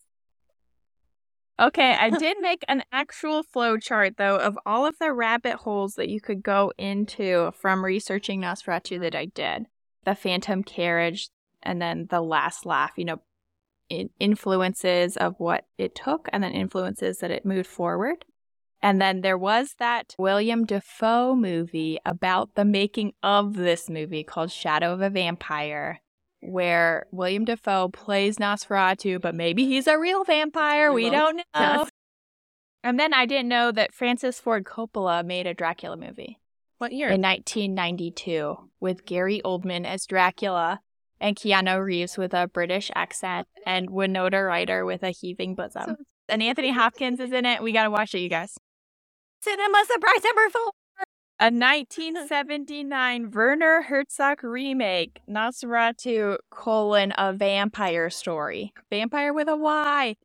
Okay, 1.60 1.96
I 2.00 2.10
did 2.18 2.38
make 2.40 2.64
an 2.68 2.84
actual 2.92 3.44
flow 3.44 3.78
chart 3.78 4.16
though 4.18 4.38
of 4.38 4.58
all 4.66 4.86
of 4.86 4.98
the 5.00 5.12
rabbit 5.12 5.58
holes 5.58 5.96
that 5.96 6.10
you 6.10 6.22
could 6.22 6.42
go 6.42 6.72
into 6.78 7.52
from 7.60 7.84
researching 7.84 8.42
Nosferatu 8.42 9.00
that 9.02 9.16
I 9.16 9.26
did. 9.26 9.66
The 10.06 10.16
Phantom 10.16 10.64
Carriage 10.64 11.30
and 11.62 11.82
then 11.82 12.08
the 12.10 12.22
last 12.22 12.66
laugh, 12.66 12.92
you 12.98 13.06
know, 13.06 13.22
influences 13.90 15.18
of 15.18 15.36
what 15.40 15.66
it 15.78 15.96
took 15.96 16.28
and 16.32 16.44
then 16.44 16.52
influences 16.52 17.20
that 17.20 17.32
it 17.32 17.46
moved 17.46 17.68
forward. 17.68 18.26
And 18.82 19.02
then 19.02 19.22
there 19.22 19.38
was 19.38 19.76
that 19.80 20.14
Willem 20.18 20.66
Dafoe 20.66 21.36
movie 21.36 22.00
about 22.06 22.56
the 22.56 22.66
making 22.66 23.14
of 23.24 23.56
this 23.56 23.90
movie 23.90 24.24
called 24.24 24.52
Shadow 24.52 24.92
of 24.94 25.02
a 25.02 25.10
Vampire, 25.10 26.02
where 26.42 27.06
Willem 27.12 27.46
Dafoe 27.46 27.88
plays 27.90 28.38
Nosferatu, 28.38 29.22
but 29.22 29.36
maybe 29.36 29.66
he's 29.66 29.88
a 29.88 29.98
real 29.98 30.26
vampire. 30.26 30.92
We 30.92 31.10
don't 31.10 31.38
know. 31.38 31.44
yes. 31.56 31.90
And 32.84 33.00
then 33.00 33.14
I 33.14 33.26
didn't 33.26 33.48
know 33.48 33.72
that 33.72 33.94
Francis 33.94 34.42
Ford 34.42 34.66
Coppola 34.66 35.26
made 35.26 35.48
a 35.48 35.54
Dracula 35.54 35.96
movie 35.96 36.38
What 36.80 36.92
year? 36.92 37.08
in 37.08 37.22
1992 37.22 38.58
with 38.82 39.06
Gary 39.06 39.42
Oldman 39.46 39.86
as 39.86 40.06
Dracula 40.06 40.82
and 41.24 41.38
Keanu 41.38 41.84
Reeves 41.84 42.18
with 42.18 42.34
a 42.34 42.48
British 42.48 42.92
accent 42.94 43.48
and 43.66 43.90
Winona 43.90 44.44
Ryder 44.44 44.86
with 44.86 45.04
a 45.04 45.10
heaving 45.10 45.56
bosom. 45.56 45.96
and 46.30 46.44
Anthony 46.44 46.72
Hopkins 46.72 47.22
is 47.22 47.32
in 47.32 47.46
it. 47.46 47.64
We 47.64 47.72
got 47.72 47.86
to 47.86 47.90
watch 47.90 48.14
it, 48.14 48.20
you 48.20 48.30
guys. 48.30 48.58
Cinema 49.42 49.84
surprise 49.90 50.24
number 50.24 50.50
four. 50.50 50.72
A 51.40 51.46
1979 51.46 53.32
Werner 53.32 53.82
Herzog 53.84 54.44
remake, 54.44 55.22
Nosferatu 55.28 56.38
colon 56.52 57.14
a 57.18 57.34
vampire 57.34 58.10
story. 58.10 58.74
Vampire 58.90 59.34
with 59.34 59.48
a 59.48 59.56
Y. 59.56 60.16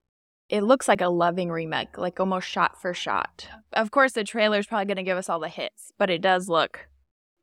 It 0.49 0.63
looks 0.63 0.89
like 0.89 1.01
a 1.01 1.09
loving 1.09 1.51
remake, 1.51 1.97
like 1.97 2.19
almost 2.21 2.49
shot 2.49 2.81
for 2.81 2.93
shot. 2.93 3.49
Of 3.73 3.91
course, 3.91 4.13
the 4.13 4.25
trailer's 4.25 4.67
probably 4.67 4.87
going 4.87 4.97
to 4.97 5.03
give 5.03 5.19
us 5.19 5.29
all 5.29 5.41
the 5.41 5.49
hits, 5.49 5.93
but 5.99 6.11
it 6.11 6.23
does 6.23 6.49
look 6.49 6.89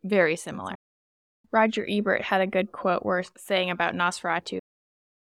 very 0.03 0.35
similar. 0.35 0.75
Roger 1.51 1.85
Ebert 1.89 2.21
had 2.23 2.41
a 2.41 2.47
good 2.47 2.71
quote 2.71 3.03
worth 3.03 3.31
saying 3.37 3.69
about 3.69 3.93
Nosferatu. 3.95 4.59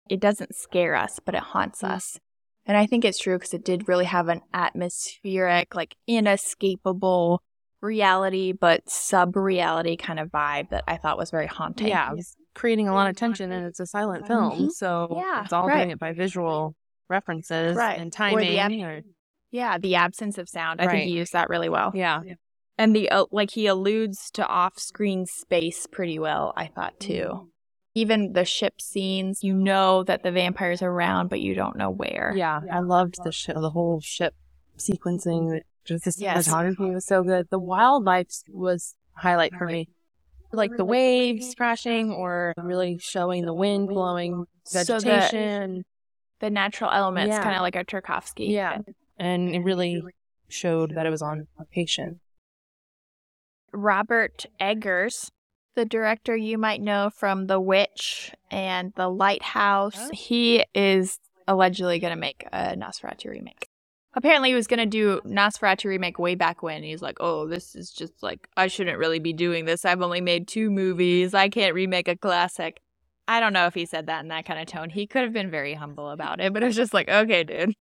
It 0.09 0.19
doesn't 0.19 0.55
scare 0.55 0.95
us, 0.95 1.19
but 1.23 1.35
it 1.35 1.41
haunts 1.41 1.83
us. 1.83 2.19
And 2.65 2.75
I 2.77 2.85
think 2.87 3.05
it's 3.05 3.19
true 3.19 3.37
because 3.37 3.53
it 3.53 3.63
did 3.63 3.87
really 3.87 4.05
have 4.05 4.27
an 4.27 4.41
atmospheric, 4.53 5.75
like 5.75 5.95
inescapable 6.07 7.41
reality, 7.81 8.51
but 8.53 8.89
sub 8.89 9.35
reality 9.35 9.95
kind 9.97 10.19
of 10.19 10.29
vibe 10.29 10.69
that 10.69 10.83
I 10.87 10.97
thought 10.97 11.17
was 11.17 11.31
very 11.31 11.47
haunting. 11.47 11.87
yeah, 11.87 12.11
it 12.11 12.15
was 12.17 12.35
creating 12.55 12.87
a 12.87 12.93
lot 12.93 13.09
of 13.09 13.15
tension, 13.15 13.51
and 13.51 13.65
it's 13.67 13.79
a 13.79 13.85
silent 13.85 14.25
film, 14.27 14.51
Mhm. 14.67 14.71
so 14.71 15.13
Yeah, 15.17 15.43
it's 15.43 15.53
all 15.53 15.67
right. 15.67 15.77
doing 15.77 15.91
it 15.91 15.99
by 15.99 16.13
visual 16.13 16.75
references 17.09 17.75
Right. 17.75 17.97
and 17.99 18.07
Or 18.07 18.39
the 18.39 18.55
timing. 18.55 18.59
ab- 18.59 18.71
or- 18.71 19.01
Yeah, 19.51 19.77
the 19.77 19.95
absence 19.95 20.37
of 20.37 20.49
sound. 20.49 20.81
I 20.81 20.85
Right. 20.85 20.91
think 20.93 21.03
he 21.09 21.17
used 21.17 21.33
that 21.33 21.49
really 21.49 21.69
well. 21.69 21.91
yeah, 21.93 22.21
And 22.77 22.95
the 22.95 23.09
uh, 23.09 23.25
like 23.31 23.51
he 23.51 23.67
alludes 23.67 24.29
to 24.31 24.45
off-screen 24.45 25.25
space 25.25 25.87
pretty 25.89 26.19
well, 26.19 26.53
I 26.57 26.67
thought 26.67 26.99
too. 26.99 27.49
Even 27.93 28.33
the 28.33 28.43
ship 28.43 28.81
scenes, 28.81 29.43
you 29.43 29.53
know 29.53 30.03
that 30.03 30.23
the 30.23 30.31
vampire's 30.31 30.81
are 30.81 30.89
around, 30.91 31.29
but 31.29 31.39
you 31.39 31.55
don't 31.55 31.77
know 31.77 31.89
where. 31.89 32.33
yeah. 32.35 32.59
I 32.69 32.79
loved 32.79 33.15
the 33.23 33.31
sh- 33.31 33.45
the 33.55 33.69
whole 33.69 34.01
ship 34.01 34.33
sequencing. 34.77 35.61
Just 35.85 36.03
the 36.03 36.13
Yes. 36.17 36.47
cinematography 36.49 36.93
was 36.93 37.05
so 37.05 37.23
good. 37.23 37.47
The 37.49 37.59
wildlife 37.59 38.27
was 38.49 38.95
highlight 39.13 39.53
for 39.55 39.65
me. 39.67 39.87
Like 40.51 40.71
the 40.75 40.83
waves 40.85 41.53
crashing 41.55 42.11
or 42.11 42.53
really 42.57 42.97
showing 42.97 43.45
the 43.45 43.53
wind 43.53 43.87
blowing, 43.87 44.45
So 44.65 44.83
the- 44.83 44.99
vegetation. 44.99 45.83
The 46.41 46.49
natural 46.49 46.91
elements, 46.91 47.29
Yeah. 47.35 47.43
kind 47.43 47.55
of 47.55 47.61
like 47.61 47.75
a 47.77 47.85
Tarkovsky. 47.85 48.49
yeah. 48.49 48.79
And 49.17 49.55
it 49.55 49.59
really 49.59 50.01
showed 50.49 50.95
that 50.95 51.05
it 51.05 51.09
was 51.09 51.21
on 51.21 51.47
location. 51.57 52.19
Robert 53.75 54.45
Eggers, 54.59 55.29
the 55.75 55.85
director 55.85 56.35
you 56.35 56.57
might 56.57 56.81
know 56.81 57.09
from 57.09 57.47
The 57.47 57.59
Witch 57.59 58.33
and 58.49 58.93
The 58.95 59.09
Lighthouse. 59.09 59.97
Oh. 59.97 60.09
He 60.13 60.65
is 60.73 61.19
allegedly 61.47 61.99
going 61.99 62.13
to 62.13 62.19
make 62.19 62.45
a 62.51 62.75
Nosferatu 62.75 63.29
remake. 63.29 63.67
Apparently, 64.17 64.49
he 64.49 64.55
was 64.55 64.67
going 64.67 64.79
to 64.79 64.85
do 64.85 65.19
Nosferatu 65.25 65.85
remake 65.85 66.17
way 66.17 66.35
back 66.35 66.63
when. 66.63 66.83
He's 66.83 67.01
like, 67.01 67.17
oh, 67.19 67.47
this 67.47 67.75
is 67.75 67.91
just 67.91 68.23
like, 68.23 68.47
I 68.55 68.67
shouldn't 68.67 68.97
really 68.97 69.19
be 69.19 69.33
doing 69.33 69.65
this. 69.65 69.83
I've 69.83 70.01
only 70.01 70.21
made 70.21 70.47
two 70.47 70.71
movies. 70.71 71.33
I 71.33 71.49
can't 71.49 71.73
remake 71.73 72.07
a 72.07 72.15
classic. 72.15 72.81
I 73.27 73.41
don't 73.41 73.51
know 73.51 73.65
if 73.65 73.73
he 73.73 73.85
said 73.85 74.07
that 74.07 74.21
in 74.21 74.29
that 74.29 74.45
kind 74.45 74.61
of 74.61 74.67
tone. 74.67 74.89
He 74.89 75.05
could 75.05 75.23
have 75.23 75.33
been 75.33 75.51
very 75.51 75.73
humble 75.73 76.09
about 76.09 76.39
it, 76.39 76.53
but 76.53 76.63
it 76.63 76.67
was 76.67 76.77
just 76.77 76.93
like, 76.93 77.09
okay, 77.09 77.43
dude. 77.43 77.73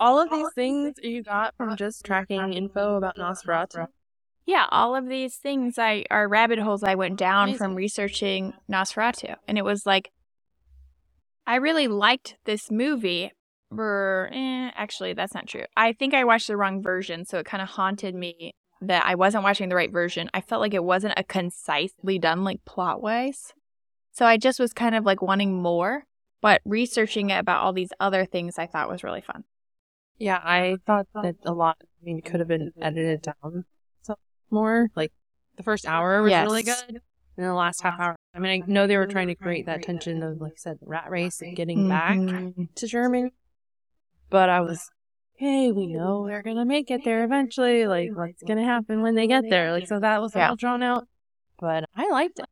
All 0.00 0.18
of 0.18 0.30
these 0.30 0.48
things 0.54 0.94
you 1.02 1.22
got 1.22 1.54
from 1.56 1.76
just 1.76 2.04
tracking 2.04 2.54
info 2.54 2.96
about 2.96 3.16
Nosferatu. 3.16 3.86
Yeah, 4.46 4.66
all 4.70 4.94
of 4.94 5.08
these 5.08 5.36
things 5.36 5.78
I 5.78 6.04
are 6.10 6.28
rabbit 6.28 6.58
holes 6.58 6.82
I 6.82 6.94
went 6.94 7.18
down 7.18 7.44
Amazing. 7.48 7.58
from 7.58 7.74
researching 7.74 8.52
Nosferatu. 8.70 9.36
And 9.48 9.56
it 9.56 9.64
was 9.64 9.86
like 9.86 10.12
I 11.46 11.56
really 11.56 11.88
liked 11.88 12.36
this 12.44 12.70
movie. 12.70 13.32
Brr, 13.70 14.30
eh, 14.32 14.70
actually, 14.74 15.14
that's 15.14 15.34
not 15.34 15.46
true. 15.46 15.64
I 15.76 15.92
think 15.92 16.14
I 16.14 16.24
watched 16.24 16.46
the 16.46 16.56
wrong 16.56 16.82
version, 16.82 17.24
so 17.24 17.38
it 17.38 17.46
kind 17.46 17.62
of 17.62 17.68
haunted 17.70 18.14
me 18.14 18.54
that 18.80 19.04
I 19.04 19.14
wasn't 19.14 19.44
watching 19.44 19.68
the 19.68 19.74
right 19.74 19.90
version. 19.90 20.30
I 20.32 20.40
felt 20.40 20.60
like 20.60 20.74
it 20.74 20.84
wasn't 20.84 21.14
a 21.16 21.24
concisely 21.24 22.18
done 22.18 22.44
like 22.44 22.64
plot 22.64 23.02
wise. 23.02 23.52
So 24.12 24.26
I 24.26 24.36
just 24.36 24.60
was 24.60 24.72
kind 24.72 24.94
of 24.94 25.04
like 25.04 25.22
wanting 25.22 25.60
more, 25.60 26.04
but 26.40 26.60
researching 26.64 27.30
it 27.30 27.38
about 27.38 27.62
all 27.62 27.72
these 27.72 27.92
other 27.98 28.24
things 28.24 28.58
I 28.58 28.66
thought 28.66 28.88
was 28.88 29.02
really 29.02 29.22
fun. 29.22 29.44
Yeah, 30.18 30.40
I 30.42 30.76
thought 30.86 31.08
that 31.14 31.36
a 31.44 31.52
lot. 31.52 31.78
I 31.80 32.04
mean, 32.04 32.18
it 32.18 32.24
could 32.24 32.38
have 32.38 32.48
been 32.48 32.72
edited 32.80 33.22
down 33.22 33.34
some 33.42 33.64
more. 34.54 34.88
Like 34.96 35.12
the 35.56 35.62
first 35.62 35.86
hour 35.86 36.22
was 36.22 36.30
Yes. 36.30 36.44
really 36.46 36.62
good, 36.62 37.00
and 37.36 37.46
the 37.46 37.52
last 37.54 37.82
half 37.82 38.00
hour. 38.00 38.16
I 38.34 38.38
mean, 38.38 38.62
I 38.62 38.66
know 38.66 38.86
they 38.86 38.96
were 38.96 39.06
trying 39.06 39.28
to 39.28 39.34
create 39.34 39.66
that 39.66 39.82
tension 39.82 40.22
of, 40.22 40.40
like 40.40 40.52
I 40.52 40.56
said, 40.56 40.78
the 40.80 40.86
rat 40.86 41.10
race 41.10 41.40
and 41.42 41.54
getting 41.54 41.88
back 41.88 42.16
Mhm. 42.16 42.74
to 42.74 42.86
Germany. 42.86 43.32
But 44.30 44.48
I 44.48 44.60
was, 44.60 44.90
hey, 45.36 45.70
we 45.70 45.86
know 45.86 46.26
they're 46.26 46.42
gonna 46.42 46.64
make 46.64 46.90
it 46.90 47.04
there 47.04 47.22
eventually. 47.24 47.86
Like, 47.86 48.10
what's 48.14 48.42
gonna 48.42 48.64
happen 48.64 49.02
when 49.02 49.14
they 49.14 49.26
get 49.26 49.44
there? 49.48 49.70
Like, 49.72 49.86
so 49.86 50.00
that 50.00 50.20
was 50.20 50.34
Yeah. 50.34 50.42
little 50.44 50.56
drawn 50.56 50.82
out. 50.82 51.06
But 51.58 51.84
I 51.94 52.08
liked 52.10 52.38
it. 52.40 52.46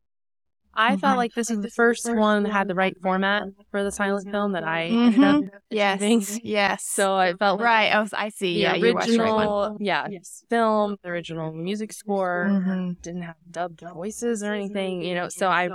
I 0.75 0.97
felt 0.97 1.17
like 1.17 1.33
this 1.33 1.49
was 1.49 1.59
the 1.61 1.69
first 1.69 2.11
one 2.11 2.43
that 2.43 2.51
had 2.51 2.67
the 2.67 2.75
right 2.75 2.95
format 3.01 3.43
for 3.71 3.83
the 3.83 3.91
silent 3.91 4.29
film 4.31 4.53
that 4.53 4.63
I 4.63 4.85
ended 4.85 5.23
up. 5.23 5.43
Yes. 5.69 6.01
achieving. 6.01 6.41
Yes. 6.43 6.83
So 6.85 7.15
I 7.15 7.33
felt 7.33 7.59
like 7.59 7.65
Right. 7.65 7.89
I 7.93 7.99
was. 8.01 8.13
I 8.13 8.29
see. 8.29 8.59
yeah. 8.61 8.73
You 8.75 8.93
watched 8.93 9.09
right 9.09 9.19
one. 9.19 9.29
original, 9.47 9.77
yeah, 9.79 10.07
film, 10.49 10.97
the 11.03 11.09
original 11.09 11.51
music 11.53 11.93
score 11.93 12.47
Mhm. 12.49 13.01
didn't 13.01 13.21
have 13.23 13.35
dubbed 13.49 13.81
voices 13.81 14.41
or 14.43 14.53
anything, 14.53 15.03
you 15.03 15.13
know. 15.15 15.29
So 15.29 15.47
I, 15.47 15.65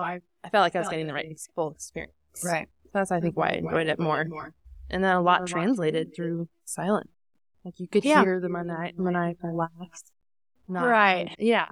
I 0.43 0.49
felt 0.51 0.63
like 0.63 0.75
I 0.77 0.81
was 0.81 0.89
getting 0.89 1.07
the 1.07 1.15
right 1.15 1.41
full 1.55 1.71
experience. 1.73 2.13
Right. 2.45 2.69
That's 2.93 3.11
I 3.13 3.21
think 3.21 3.37
why 3.37 3.49
I 3.51 3.53
enjoyed 3.55 3.87
it 3.89 3.99
more, 4.01 4.27
and 4.91 5.05
then 5.05 5.15
a 5.15 5.21
lot 5.21 5.47
translated 5.47 6.15
through 6.17 6.49
silent. 6.65 7.09
Like 7.65 7.79
you 7.79 7.87
could 7.87 8.05
Yeah. 8.05 8.23
hear 8.23 8.41
the 8.41 8.49
mani- 8.49 8.95
maniacal 8.97 9.55
laughs. 9.57 10.05
Not, 10.69 10.87
Right. 10.87 11.35
Yeah, 11.39 11.67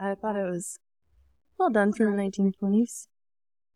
I 0.00 0.14
thought 0.16 0.36
it 0.36 0.48
was 0.50 0.78
well 1.58 1.70
done 1.70 1.92
for 1.92 2.04
the 2.06 2.12
1920s. 2.16 3.06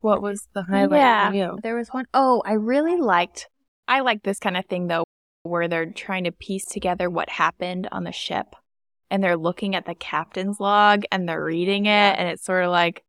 What 0.01 0.23
was 0.23 0.49
the 0.55 0.63
highlight 0.65 1.01
Yeah. 1.01 1.29
for 1.31 1.35
you? 1.37 1.59
There 1.63 1.77
was 1.77 1.89
one 1.89 2.07
oh 2.15 2.43
I 2.45 2.53
really 2.53 2.97
liked. 2.97 3.49
I 3.87 4.01
like 4.01 4.23
this 4.23 4.39
kind 4.39 4.57
of 4.57 4.67
thing 4.67 4.87
though, 4.87 5.05
where 5.43 5.67
they're 5.69 5.91
trying 5.91 6.25
to 6.25 6.33
piece 6.33 6.67
together 6.67 7.09
what 7.11 7.31
happened 7.31 7.89
on 7.91 8.05
the 8.05 8.13
ship, 8.13 8.55
and 9.11 9.23
they're 9.23 9.37
looking 9.37 9.75
at 9.75 9.87
the 9.87 9.95
captain's 9.95 10.61
log 10.61 11.05
and 11.11 11.29
they're 11.29 11.43
reading 11.45 11.87
it, 11.87 12.19
and 12.19 12.29
it's 12.29 12.45
sort 12.45 12.65
of 12.65 12.71
like. 12.71 13.05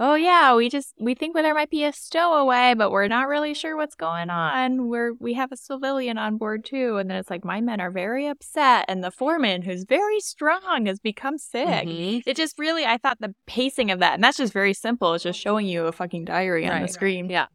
Oh 0.00 0.16
yeah, 0.16 0.56
we 0.56 0.68
just 0.68 0.92
we 0.98 1.14
think 1.14 1.34
there 1.36 1.54
might 1.54 1.70
be 1.70 1.84
a 1.84 1.92
stowaway, 1.92 2.74
but 2.76 2.90
we're 2.90 3.06
not 3.06 3.28
really 3.28 3.54
sure 3.54 3.76
what's 3.76 3.94
going 3.94 4.28
on. 4.28 4.88
We're 4.88 5.12
we 5.20 5.34
have 5.34 5.52
a 5.52 5.56
civilian 5.56 6.18
on 6.18 6.36
board 6.36 6.64
too, 6.64 6.96
and 6.96 7.08
then 7.08 7.16
it's 7.16 7.30
like 7.30 7.44
my 7.44 7.60
men 7.60 7.80
are 7.80 7.92
very 7.92 8.26
upset, 8.26 8.86
and 8.88 9.04
the 9.04 9.12
foreman, 9.12 9.62
who's 9.62 9.84
very 9.84 10.18
strong, 10.18 10.86
has 10.86 10.98
become 10.98 11.38
sick. 11.38 11.86
Mhm. 11.86 12.22
It 12.26 12.36
just 12.36 12.58
really, 12.58 12.84
I 12.84 12.98
thought 12.98 13.18
the 13.20 13.34
pacing 13.46 13.92
of 13.92 14.00
that, 14.00 14.14
and 14.14 14.24
that's 14.24 14.36
just 14.38 14.52
very 14.52 14.74
simple. 14.74 15.14
It's 15.14 15.22
just 15.22 15.38
showing 15.38 15.66
you 15.66 15.86
a 15.86 15.92
fucking 15.92 16.24
diary 16.24 16.66
on 16.66 16.74
the 16.74 16.80
Right. 16.82 16.90
screen. 16.90 17.30
Yeah. 17.30 17.46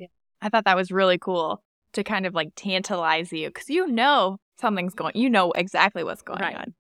I 0.41 0.47
thought 0.47 0.63
that 0.63 0.77
was 0.77 0.91
really 0.91 1.17
cool 1.17 1.61
to 1.91 2.03
kind 2.05 2.25
of 2.25 2.33
like 2.33 2.51
tantalize 2.55 3.33
you 3.33 3.49
because 3.49 3.69
you 3.69 3.85
know 3.87 4.37
something's 4.61 4.93
going, 4.93 5.11
you 5.15 5.29
know 5.29 5.51
exactly 5.51 6.05
what's 6.05 6.21
going 6.21 6.39
Right. 6.39 6.55
on. 6.55 6.73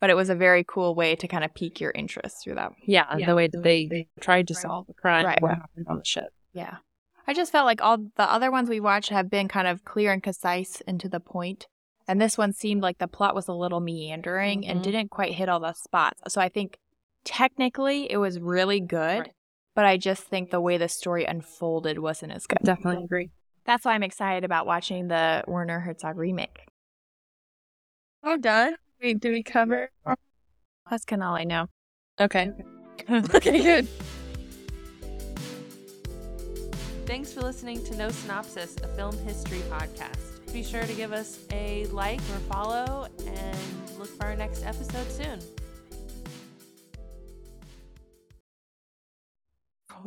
But 0.00 0.10
it 0.10 0.14
was 0.14 0.28
a 0.28 0.34
very 0.34 0.62
cool 0.66 0.94
way 0.94 1.16
to 1.16 1.26
kind 1.26 1.42
of 1.42 1.54
pique 1.54 1.80
your 1.80 1.90
interest 1.92 2.42
through 2.44 2.56
that. 2.56 2.72
Yeah, 2.86 3.16
the 3.24 3.34
way 3.34 3.46
that 3.48 3.62
they 3.62 4.08
tried 4.20 4.48
to 4.48 4.54
solve 4.54 4.86
the 4.86 4.94
crime, 4.94 5.24
Right. 5.24 5.40
what 5.40 5.54
happened 5.54 5.86
on 5.88 5.98
the 5.98 6.04
ship. 6.04 6.28
Yeah. 6.52 6.76
I 7.26 7.32
just 7.34 7.50
felt 7.50 7.66
like 7.66 7.82
all 7.82 7.96
the 7.98 8.30
other 8.30 8.50
ones 8.50 8.68
we 8.68 8.78
watched 8.78 9.08
have 9.10 9.30
been 9.30 9.48
kind 9.48 9.66
of 9.66 9.84
clear 9.84 10.12
and 10.12 10.22
concise 10.22 10.80
and 10.86 11.00
to 11.00 11.08
the 11.08 11.18
point. 11.20 11.66
And 12.06 12.20
this 12.20 12.38
one 12.38 12.52
seemed 12.52 12.82
like 12.82 12.98
the 12.98 13.08
plot 13.08 13.34
was 13.34 13.48
a 13.48 13.52
little 13.52 13.80
meandering 13.80 14.64
and 14.66 14.78
Mhm. 14.80 14.82
didn't 14.84 15.08
quite 15.10 15.32
hit 15.32 15.48
all 15.48 15.58
the 15.60 15.72
spots. 15.72 16.22
So 16.32 16.40
I 16.40 16.48
think 16.48 16.78
technically 17.24 18.10
it 18.12 18.18
was 18.18 18.38
really 18.38 18.78
good, 18.80 19.20
Right. 19.20 19.32
but 19.74 19.84
I 19.86 19.96
just 19.96 20.22
think 20.24 20.50
the 20.50 20.60
way 20.60 20.76
the 20.78 20.88
story 20.88 21.24
unfolded 21.24 21.98
wasn't 21.98 22.32
as 22.32 22.46
good. 22.46 22.58
Definitely 22.62 23.02
agree. 23.04 23.30
That's 23.64 23.84
why 23.84 23.94
I'm 23.94 24.04
excited 24.04 24.44
about 24.44 24.66
watching 24.66 25.08
the 25.08 25.42
Werner 25.48 25.80
Herzog 25.80 26.16
remake. 26.16 26.66
I'm 28.22 28.40
done. 28.40 28.76
Wait, 29.02 29.20
did 29.20 29.32
we 29.32 29.42
cover? 29.42 29.90
That's 30.90 31.04
kind 31.04 31.22
of 31.22 31.28
all 31.28 31.34
I 31.34 31.44
know. 31.44 31.68
Okay. 32.20 32.52
okay, 33.10 33.62
good. 33.62 33.88
Thanks 37.06 37.32
for 37.32 37.42
listening 37.42 37.84
to 37.84 37.96
No 37.96 38.08
Synopsis, 38.08 38.76
a 38.82 38.88
film 38.88 39.16
history 39.18 39.60
podcast. 39.70 40.52
Be 40.52 40.62
sure 40.62 40.82
to 40.82 40.92
give 40.94 41.12
us 41.12 41.38
a 41.52 41.86
like 41.86 42.20
or 42.20 42.38
follow 42.50 43.06
and 43.26 43.58
look 43.98 44.08
for 44.08 44.26
our 44.26 44.36
next 44.36 44.64
episode 44.64 45.10
soon. 45.10 45.40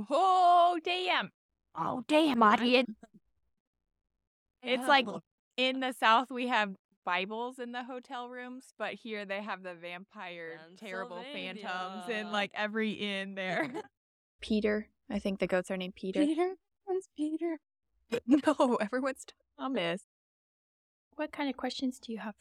Oh, 0.10 0.80
damn. 0.84 1.30
Oh, 1.76 2.04
damn, 2.08 2.42
audience. 2.44 2.96
It's 4.62 4.88
like 4.90 5.08
in 5.56 5.80
the 5.80 5.94
South, 5.94 6.30
we 6.30 6.48
have 6.48 6.76
Bibles 7.10 7.58
in 7.58 7.72
the 7.72 7.84
hotel 7.84 8.30
rooms, 8.30 8.66
but 8.78 8.94
here 8.94 9.26
they 9.26 9.42
have 9.42 9.64
the 9.64 9.74
vampire, 9.74 10.60
terrible 10.78 11.24
phantoms 11.34 12.08
in 12.08 12.32
like 12.32 12.52
every 12.54 12.92
inn 12.92 13.34
there. 13.34 13.68
Peter. 14.42 14.90
I 15.10 15.18
think 15.18 15.40
the 15.40 15.48
goats 15.48 15.72
are 15.72 15.78
named 15.78 15.96
Peter. 15.96 16.24
Peter. 16.24 16.54
When's 16.86 17.10
Peter? 17.18 17.58
no, 18.28 18.78
everyone's 18.80 19.26
Thomas. 19.58 20.04
What 21.16 21.32
kind 21.32 21.50
of 21.50 21.58
questions 21.58 21.98
do 21.98 22.12
you 22.12 22.20
have? 22.20 22.36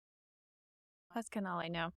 That's 1.14 1.31
kind 1.31 1.46
of 1.46 1.54
all 1.54 1.61
I 1.61 1.68
know. 1.68 1.94